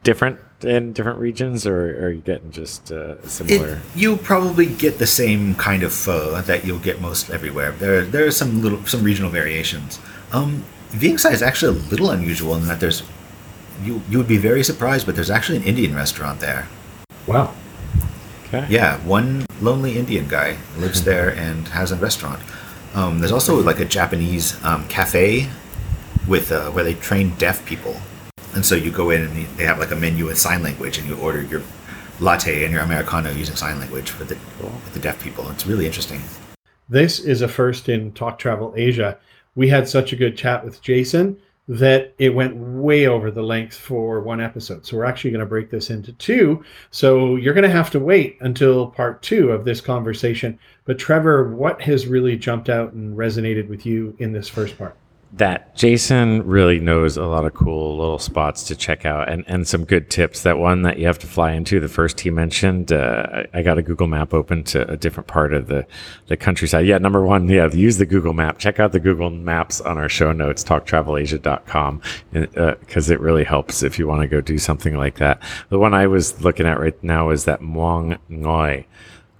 different 0.04 0.40
in 0.62 0.94
different 0.94 1.20
regions, 1.20 1.68
or 1.68 2.06
are 2.06 2.12
you 2.12 2.22
getting 2.22 2.52
just 2.52 2.94
uh, 2.94 3.22
similar? 3.28 3.74
it, 3.76 3.80
you 3.96 4.16
probably 4.16 4.68
get 4.68 5.00
the 5.00 5.08
same 5.08 5.56
kind 5.56 5.84
of 5.84 5.92
pho 5.92 6.40
that 6.42 6.66
you'll 6.66 6.80
get 6.80 7.02
most 7.02 7.30
everywhere. 7.30 7.74
There, 7.74 8.06
there 8.06 8.26
are 8.26 8.32
some 8.32 8.62
little, 8.62 8.86
some 8.86 9.04
regional 9.04 9.30
variations. 9.30 10.00
Um, 10.32 10.64
Viengsa 10.92 11.32
is 11.34 11.42
actually 11.42 11.78
a 11.78 11.82
little 11.90 12.10
unusual 12.12 12.56
in 12.56 12.68
that 12.68 12.80
there's 12.80 13.04
you 13.84 14.02
you 14.10 14.18
would 14.18 14.28
be 14.28 14.38
very 14.38 14.64
surprised, 14.64 15.06
but 15.06 15.16
there's 15.16 15.32
actually 15.32 15.58
an 15.58 15.64
Indian 15.64 15.94
restaurant 15.94 16.40
there. 16.40 16.70
Wow. 17.28 17.54
Okay. 18.54 18.68
Yeah, 18.70 18.98
one 19.00 19.48
lonely 19.62 19.98
Indian 19.98 20.28
guy 20.28 20.58
lives 20.78 21.04
there 21.04 21.30
and 21.30 21.68
has 21.70 21.92
a 21.92 21.96
restaurant. 21.96 22.40
Um, 22.94 23.18
there's 23.18 23.32
also 23.32 23.60
like 23.60 23.80
a 23.80 23.86
Japanese 23.86 24.64
um, 24.64 24.88
cafe 24.88 25.50
with 26.28 26.52
uh, 26.52 26.70
where 26.70 26.84
they 26.84 26.94
train 26.94 27.34
deaf 27.40 27.66
people, 27.66 28.00
and 28.54 28.64
so 28.64 28.76
you 28.76 28.92
go 28.92 29.10
in 29.10 29.24
and 29.24 29.48
they 29.58 29.64
have 29.64 29.80
like 29.80 29.90
a 29.90 29.96
menu 29.96 30.30
in 30.30 30.36
sign 30.36 30.62
language, 30.62 31.00
and 31.00 31.08
you 31.08 31.16
order 31.18 31.42
your 31.42 31.64
latte 32.20 32.64
and 32.64 32.72
your 32.72 32.84
americano 32.84 33.32
using 33.32 33.56
sign 33.56 33.80
language 33.80 34.12
for 34.12 34.24
the 34.24 34.36
with 34.60 34.94
the 34.94 35.00
deaf 35.00 35.20
people. 35.20 35.50
It's 35.50 35.66
really 35.66 35.88
interesting. 35.88 36.22
This 36.88 37.20
is 37.20 37.42
a 37.42 37.48
first 37.48 37.90
in 37.90 38.12
Talk 38.12 38.38
Travel 38.38 38.72
Asia. 38.78 39.18
We 39.56 39.70
had 39.70 39.88
such 39.88 40.14
a 40.14 40.16
good 40.16 40.38
chat 40.38 40.64
with 40.64 40.80
Jason 40.80 41.40
that 41.68 42.14
it 42.18 42.36
went 42.36 42.56
way 42.58 43.08
over 43.08 43.32
the 43.32 43.42
length 43.42 43.78
for 43.78 44.22
one 44.22 44.42
episode. 44.42 44.86
So 44.86 44.98
we're 44.98 45.06
actually 45.06 45.32
going 45.32 45.40
to 45.40 45.46
break 45.46 45.70
this 45.70 45.90
into 45.90 46.12
two. 46.14 46.64
So 46.92 47.38
you're 47.38 47.54
going 47.54 47.64
to 47.64 47.70
have 47.70 47.90
to 47.92 48.00
wait 48.00 48.38
until 48.42 48.88
part 48.88 49.22
two 49.22 49.52
of 49.52 49.64
this 49.64 49.80
conversation. 49.80 50.60
But 50.86 51.00
Trevor, 51.00 51.56
what 51.56 51.82
has 51.82 52.06
really 52.08 52.36
jumped 52.36 52.70
out 52.70 52.92
and 52.94 53.18
resonated 53.18 53.70
with 53.70 53.86
you 53.86 54.16
in 54.20 54.34
this 54.34 54.50
first 54.50 54.78
part? 54.78 54.98
That 55.36 55.76
Jason 55.76 56.46
really 56.46 56.80
knows 56.80 57.18
a 57.18 57.26
lot 57.26 57.44
of 57.44 57.56
cool 57.56 57.98
little 57.98 58.20
spots 58.20 58.64
to 58.66 58.76
check 58.76 59.04
out 59.04 59.30
and, 59.30 59.44
and 59.48 59.68
some 59.68 59.84
good 59.84 60.12
tips. 60.12 60.44
That 60.44 60.60
one 60.60 60.84
that 60.84 61.00
you 61.00 61.08
have 61.08 61.18
to 61.20 61.28
fly 61.28 61.54
into, 61.54 61.80
the 61.80 61.88
first 61.88 62.20
he 62.20 62.30
mentioned, 62.30 62.92
uh, 62.92 63.44
I, 63.52 63.60
I 63.60 63.62
got 63.64 63.80
a 63.80 63.82
Google 63.82 64.06
map 64.06 64.36
open 64.36 64.64
to 64.66 64.88
a 64.92 64.96
different 64.96 65.26
part 65.26 65.52
of 65.52 65.68
the, 65.68 65.88
the 66.28 66.38
countryside. 66.38 66.86
Yeah, 66.86 67.00
number 67.00 67.26
one, 67.26 67.50
yeah, 67.50 67.68
use 67.72 67.98
the 67.98 68.06
Google 68.06 68.34
map. 68.34 68.60
Check 68.60 68.80
out 68.80 68.92
the 68.92 69.00
Google 69.00 69.32
maps 69.32 69.82
on 69.82 69.98
our 69.98 70.08
show 70.08 70.32
notes, 70.34 70.64
talktravelasia.com, 70.64 72.02
because 72.32 73.10
uh, 73.10 73.14
it 73.14 73.20
really 73.20 73.44
helps 73.44 73.82
if 73.82 73.98
you 73.98 74.08
want 74.08 74.22
to 74.22 74.28
go 74.28 74.40
do 74.40 74.60
something 74.60 74.96
like 74.96 75.16
that. 75.16 75.42
The 75.70 75.80
one 75.80 75.96
I 75.96 76.06
was 76.06 76.44
looking 76.44 76.68
at 76.68 76.80
right 76.80 77.04
now 77.04 77.32
is 77.32 77.46
that 77.46 77.60
Muang 77.60 78.20
Ngoi 78.30 78.86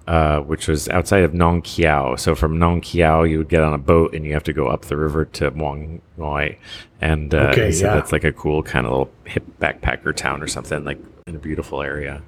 uh, 0.08 0.40
which 0.42 0.68
was 0.68 0.90
outside 0.90 1.24
of 1.24 1.34
Nong 1.34 1.62
Khiaw. 1.62 2.20
So 2.20 2.36
from 2.36 2.60
Nong 2.60 2.82
Khiaw, 2.82 3.30
you 3.30 3.38
would 3.38 3.50
get 3.50 3.64
on 3.64 3.74
a 3.74 3.78
boat 3.78 4.14
and 4.14 4.26
you 4.26 4.34
have 4.34 4.44
to 4.44 4.54
go 4.54 4.68
up 4.68 4.86
the 4.86 4.98
river 4.98 5.26
to 5.26 5.52
Muang 5.52 6.02
Ngoi. 6.18 6.58
And 7.02 7.34
uh, 7.34 7.50
Okay, 7.52 7.72
so 7.72 7.86
yeah. 7.86 7.96
that's 7.96 8.12
like 8.12 8.24
a 8.24 8.34
cool 8.34 8.64
kind 8.64 8.86
of 8.86 8.92
little 8.92 9.12
hip 9.26 9.44
backpacker 9.60 10.16
town 10.16 10.42
or 10.42 10.48
something, 10.48 10.84
like 10.84 11.00
in 11.28 11.36
a 11.36 11.40
beautiful 11.40 11.82
area. 11.82 12.22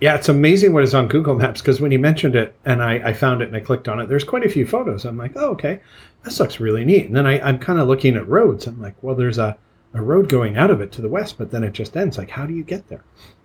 Yeah, 0.00 0.14
it's 0.14 0.28
amazing 0.28 0.74
what 0.74 0.82
is 0.82 0.94
on 0.94 1.08
Google 1.08 1.36
Maps 1.36 1.62
because 1.62 1.80
when 1.80 1.90
he 1.90 1.96
mentioned 1.96 2.34
it 2.36 2.54
and 2.66 2.82
I, 2.82 2.94
I 2.96 3.12
found 3.14 3.40
it 3.40 3.48
and 3.48 3.56
I 3.56 3.60
clicked 3.60 3.88
on 3.88 3.98
it, 3.98 4.08
there's 4.08 4.24
quite 4.24 4.44
a 4.44 4.50
few 4.50 4.66
photos. 4.66 5.06
I'm 5.06 5.16
like, 5.16 5.32
oh, 5.36 5.50
okay, 5.52 5.80
this 6.22 6.38
looks 6.38 6.60
really 6.60 6.84
neat. 6.84 7.06
And 7.06 7.16
then 7.16 7.26
I, 7.26 7.40
I'm 7.40 7.58
kind 7.58 7.78
of 7.78 7.88
looking 7.88 8.16
at 8.16 8.28
roads. 8.28 8.66
I'm 8.66 8.82
like, 8.82 8.94
well, 9.02 9.14
there's 9.14 9.38
a, 9.38 9.56
a 9.94 10.02
road 10.02 10.28
going 10.28 10.58
out 10.58 10.70
of 10.70 10.82
it 10.82 10.92
to 10.92 11.02
the 11.02 11.08
west, 11.08 11.38
but 11.38 11.50
then 11.50 11.64
it 11.64 11.72
just 11.72 11.96
ends. 11.96 12.18
Like, 12.18 12.28
how 12.28 12.44
do 12.44 12.52
you 12.52 12.62
get 12.62 12.88
there? 12.88 13.04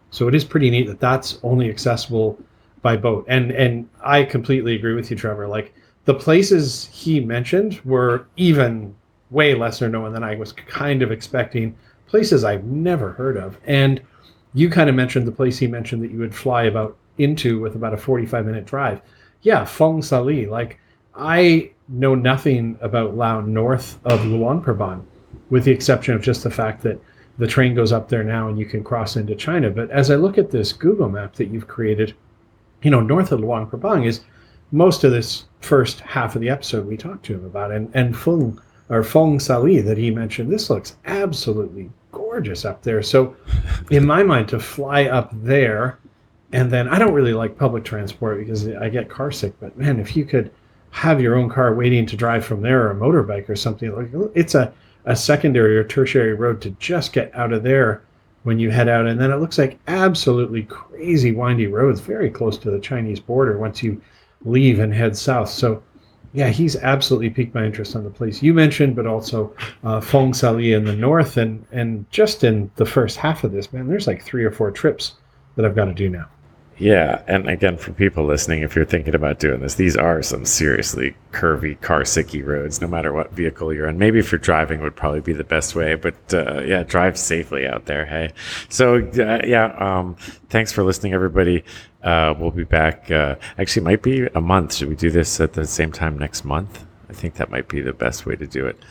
So 0.10 0.28
it 0.28 0.36
is 0.36 0.44
pretty 0.44 0.70
neat 0.70 0.88
that 0.88 1.00
that's 1.00 1.40
only 1.42 1.70
accessible 1.70 2.38
by 2.82 2.98
boat. 2.98 3.26
And 3.28 3.52
and 3.52 3.90
I 4.04 4.24
completely 4.24 4.76
agree 4.76 4.94
with 4.94 5.10
you, 5.12 5.18
Trevor. 5.18 5.48
Like 5.48 5.74
the 6.06 6.14
places 6.14 6.90
he 6.92 7.20
mentioned 7.20 7.80
were 7.86 8.26
even 8.38 8.96
way 9.30 9.56
lesser 9.56 9.88
known 9.88 10.14
than 10.14 10.24
I 10.24 10.36
was 10.36 10.52
kind 10.54 11.02
of 11.02 11.12
expecting. 11.12 11.76
Places 12.08 12.44
I've 12.44 12.66
never 12.66 13.14
heard 13.14 13.38
of. 13.38 13.58
And 13.66 14.02
you 14.54 14.70
kind 14.70 14.90
of 14.90 14.96
mentioned 14.96 15.26
the 15.26 15.32
place 15.32 15.58
he 15.58 15.68
mentioned 15.68 16.04
that 16.04 16.12
you 16.12 16.20
would 16.20 16.36
fly 16.36 16.64
about 16.64 16.98
into 17.18 17.60
with 17.60 17.76
about 17.76 17.94
a 17.94 17.98
45 17.98 18.46
minute 18.46 18.66
drive. 18.66 19.02
Yeah, 19.42 19.64
Fong 19.66 20.02
Sali. 20.02 20.46
Like 20.46 20.80
I 21.16 21.72
know 21.88 22.16
nothing 22.16 22.78
about 22.82 23.16
Lao 23.16 23.42
north 23.42 24.00
of 24.06 24.26
Luang 24.26 24.62
Prabang, 24.62 25.04
with 25.50 25.66
the 25.66 25.72
exception 25.72 26.16
of 26.16 26.22
just 26.22 26.44
the 26.44 26.50
fact 26.50 26.84
that 26.84 27.02
the 27.38 27.48
train 27.48 27.74
goes 27.74 27.92
up 27.92 28.10
there 28.10 28.24
now 28.24 28.50
and 28.50 28.60
you 28.60 28.66
can 28.66 28.84
cross 28.84 29.16
into 29.16 29.36
China. 29.36 29.70
But 29.70 29.90
as 29.90 30.12
I 30.12 30.16
look 30.16 30.38
at 30.38 30.52
this 30.52 30.74
Google 30.74 31.10
map 31.10 31.34
that 31.36 31.48
you've 31.48 31.68
created, 31.68 32.14
you 32.82 32.92
know, 32.92 33.02
north 33.02 33.32
of 33.32 33.40
Luang 33.40 33.68
Prabang 33.68 34.06
is 34.06 34.22
most 34.72 35.04
of 35.04 35.12
this 35.12 35.46
first 35.60 36.00
half 36.02 36.36
of 36.36 36.42
the 36.42 36.50
episode 36.50 36.86
we 36.86 36.98
talked 36.98 37.26
to 37.26 37.36
him 37.36 37.46
about. 37.46 37.72
And 37.72 37.92
and 37.94 38.16
Fung 38.16 38.62
or 38.90 39.04
Fong 39.04 39.40
Sali 39.40 39.82
that 39.82 39.98
he 39.98 40.12
mentioned, 40.12 40.52
this 40.52 40.70
looks 40.70 40.96
absolutely 41.06 41.90
gorgeous 42.12 42.66
up 42.66 42.84
there. 42.84 43.02
So 43.02 43.36
in 43.92 44.06
my 44.06 44.24
mind, 44.24 44.50
to 44.50 44.60
fly 44.60 45.06
up 45.06 45.30
there 45.34 46.00
and 46.54 46.70
then 46.70 46.88
I 46.90 47.00
don't 47.00 47.14
really 47.14 47.34
like 47.34 47.58
public 47.58 47.84
transport 47.84 48.40
because 48.40 48.68
I 48.68 48.90
get 48.90 49.10
car 49.10 49.32
sick, 49.32 49.54
but 49.60 49.78
man, 49.78 50.00
if 50.00 50.16
you 50.16 50.26
could 50.26 50.52
have 50.92 51.22
your 51.22 51.38
own 51.38 51.50
car 51.50 51.74
waiting 51.74 52.06
to 52.06 52.18
drive 52.18 52.44
from 52.44 52.62
there 52.62 52.84
or 52.84 52.92
a 52.92 52.96
motorbike 52.96 53.48
or 53.48 53.56
something 53.56 53.96
like 53.96 54.10
it's 54.36 54.56
a, 54.56 54.74
a 55.06 55.16
secondary 55.16 55.78
or 55.78 55.86
tertiary 55.86 56.34
road 56.34 56.62
to 56.62 56.72
just 56.72 57.14
get 57.14 57.34
out 57.34 57.54
of 57.54 57.64
there 57.64 58.04
when 58.44 58.60
you 58.60 58.72
head 58.72 58.90
out. 58.90 59.08
And 59.08 59.20
then 59.20 59.32
it 59.32 59.38
looks 59.38 59.58
like 59.58 59.80
absolutely 59.88 60.64
crazy 60.64 61.32
windy 61.32 61.68
roads 61.68 62.00
very 62.00 62.30
close 62.30 62.58
to 62.60 62.72
the 62.72 62.80
Chinese 62.80 63.20
border 63.20 63.58
once 63.58 63.84
you 63.84 64.02
leave 64.44 64.80
and 64.80 64.94
head 64.94 65.16
south. 65.16 65.50
So 65.50 65.84
yeah, 66.34 66.48
he's 66.48 66.76
absolutely 66.78 67.30
piqued 67.30 67.54
my 67.54 67.66
interest 67.66 67.96
on 67.96 68.04
the 68.04 68.10
place 68.10 68.42
you 68.42 68.54
mentioned, 68.54 68.96
but 68.96 69.06
also 69.06 69.54
uh, 69.84 70.00
Fong 70.00 70.34
Sali 70.34 70.74
in 70.74 70.86
the 70.86 70.96
north, 70.96 71.38
and 71.38 71.66
and 71.72 72.10
just 72.10 72.44
in 72.44 72.72
the 72.78 72.86
first 72.86 73.18
half 73.18 73.44
of 73.44 73.52
this, 73.52 73.74
man, 73.74 73.88
there's 73.88 74.08
like 74.08 74.24
three 74.24 74.46
or 74.46 74.52
four 74.52 74.72
trips 74.72 75.14
that 75.56 75.66
I've 75.66 75.76
got 75.76 75.86
to 75.86 75.94
do 75.94 76.10
now. 76.10 76.28
Yeah, 76.78 77.22
and 77.28 77.48
again, 77.48 77.78
for 77.78 77.92
people 77.92 78.26
listening, 78.26 78.64
if 78.64 78.76
you're 78.76 78.86
thinking 78.86 79.14
about 79.14 79.38
doing 79.38 79.62
this, 79.62 79.76
these 79.76 79.96
are 79.96 80.24
some 80.24 80.46
seriously 80.46 81.16
curvy, 81.32 81.80
car 81.80 82.02
sicky 82.02 82.44
roads. 82.44 82.82
No 82.82 82.88
matter 82.88 83.14
what 83.14 83.32
vehicle 83.34 83.72
you're 83.72 83.88
in, 83.88 84.00
maybe 84.00 84.18
if 84.18 84.32
you're 84.32 84.40
driving, 84.40 84.82
would 84.82 84.96
probably 84.96 85.22
be 85.22 85.34
the 85.34 85.44
best 85.44 85.76
way. 85.76 85.94
But 85.94 86.16
uh, 86.34 86.64
yeah, 86.64 86.82
drive 86.82 87.20
safely 87.20 87.68
out 87.68 87.86
there. 87.86 88.06
Hey, 88.06 88.32
so 88.70 88.96
uh, 88.98 89.42
yeah, 89.46 89.76
um, 89.78 90.16
thanks 90.50 90.72
for 90.72 90.84
listening, 90.84 91.14
everybody. 91.14 91.64
Uh, 92.02 92.34
we'll 92.38 92.50
be 92.50 92.64
back. 92.64 93.12
Uh, 93.12 93.36
actually, 93.60 93.84
it 93.84 93.86
might 93.86 94.02
be 94.02 94.26
a 94.34 94.42
month. 94.42 94.74
Should 94.74 94.90
we 94.90 94.96
do 94.96 95.12
this 95.12 95.40
at 95.40 95.54
the 95.54 95.66
same 95.68 95.92
time 95.92 96.18
next 96.18 96.44
month? 96.44 96.84
I 97.10 97.14
think 97.14 97.36
that 97.36 97.52
might 97.52 97.68
be 97.68 97.82
the 97.82 97.94
best 97.94 98.26
way 98.26 98.36
to 98.38 98.48
do 98.48 98.66
it. 98.66 98.82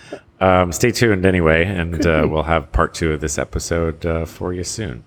Um, 0.40 0.70
stay 0.72 0.92
tuned 0.92 1.26
anyway, 1.26 1.64
and 1.64 2.06
uh, 2.06 2.26
we'll 2.30 2.44
have 2.44 2.70
part 2.70 2.94
two 2.94 3.12
of 3.12 3.20
this 3.20 3.36
episode 3.36 4.06
uh, 4.06 4.26
for 4.26 4.52
you 4.52 4.62
soon. 4.62 5.02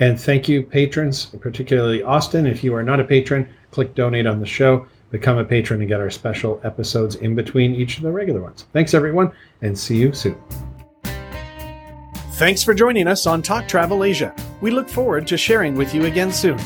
And 0.00 0.18
thank 0.18 0.48
you, 0.48 0.62
patrons, 0.62 1.26
particularly 1.26 2.02
Austin. 2.02 2.46
If 2.46 2.64
you 2.64 2.74
are 2.74 2.82
not 2.82 3.00
a 3.00 3.04
patron, 3.04 3.48
click 3.70 3.94
donate 3.94 4.26
on 4.26 4.40
the 4.40 4.46
show, 4.46 4.86
become 5.10 5.36
a 5.36 5.44
patron, 5.44 5.80
and 5.80 5.88
get 5.88 6.00
our 6.00 6.10
special 6.10 6.58
episodes 6.64 7.16
in 7.16 7.34
between 7.34 7.74
each 7.74 7.98
of 7.98 8.02
the 8.02 8.10
regular 8.10 8.40
ones. 8.40 8.64
Thanks, 8.72 8.94
everyone, 8.94 9.30
and 9.60 9.78
see 9.78 9.98
you 9.98 10.14
soon. 10.14 10.40
Thanks 12.32 12.64
for 12.64 12.72
joining 12.72 13.06
us 13.06 13.26
on 13.26 13.42
Talk 13.42 13.68
Travel 13.68 14.02
Asia. 14.02 14.34
We 14.62 14.70
look 14.70 14.88
forward 14.88 15.26
to 15.26 15.36
sharing 15.36 15.76
with 15.76 15.94
you 15.94 16.06
again 16.06 16.32
soon. 16.32 16.58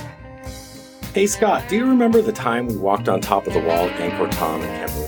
Hey 1.12 1.26
Scott, 1.26 1.68
do 1.68 1.76
you 1.76 1.86
remember 1.86 2.22
the 2.22 2.32
time 2.32 2.66
we 2.66 2.76
walked 2.76 3.08
on 3.08 3.20
top 3.20 3.48
of 3.48 3.52
the 3.52 3.60
wall 3.60 3.88
at 3.88 4.00
Angkor 4.00 4.32
Thom 4.34 4.62
in 4.62 4.68
Cambodia? 4.68 5.03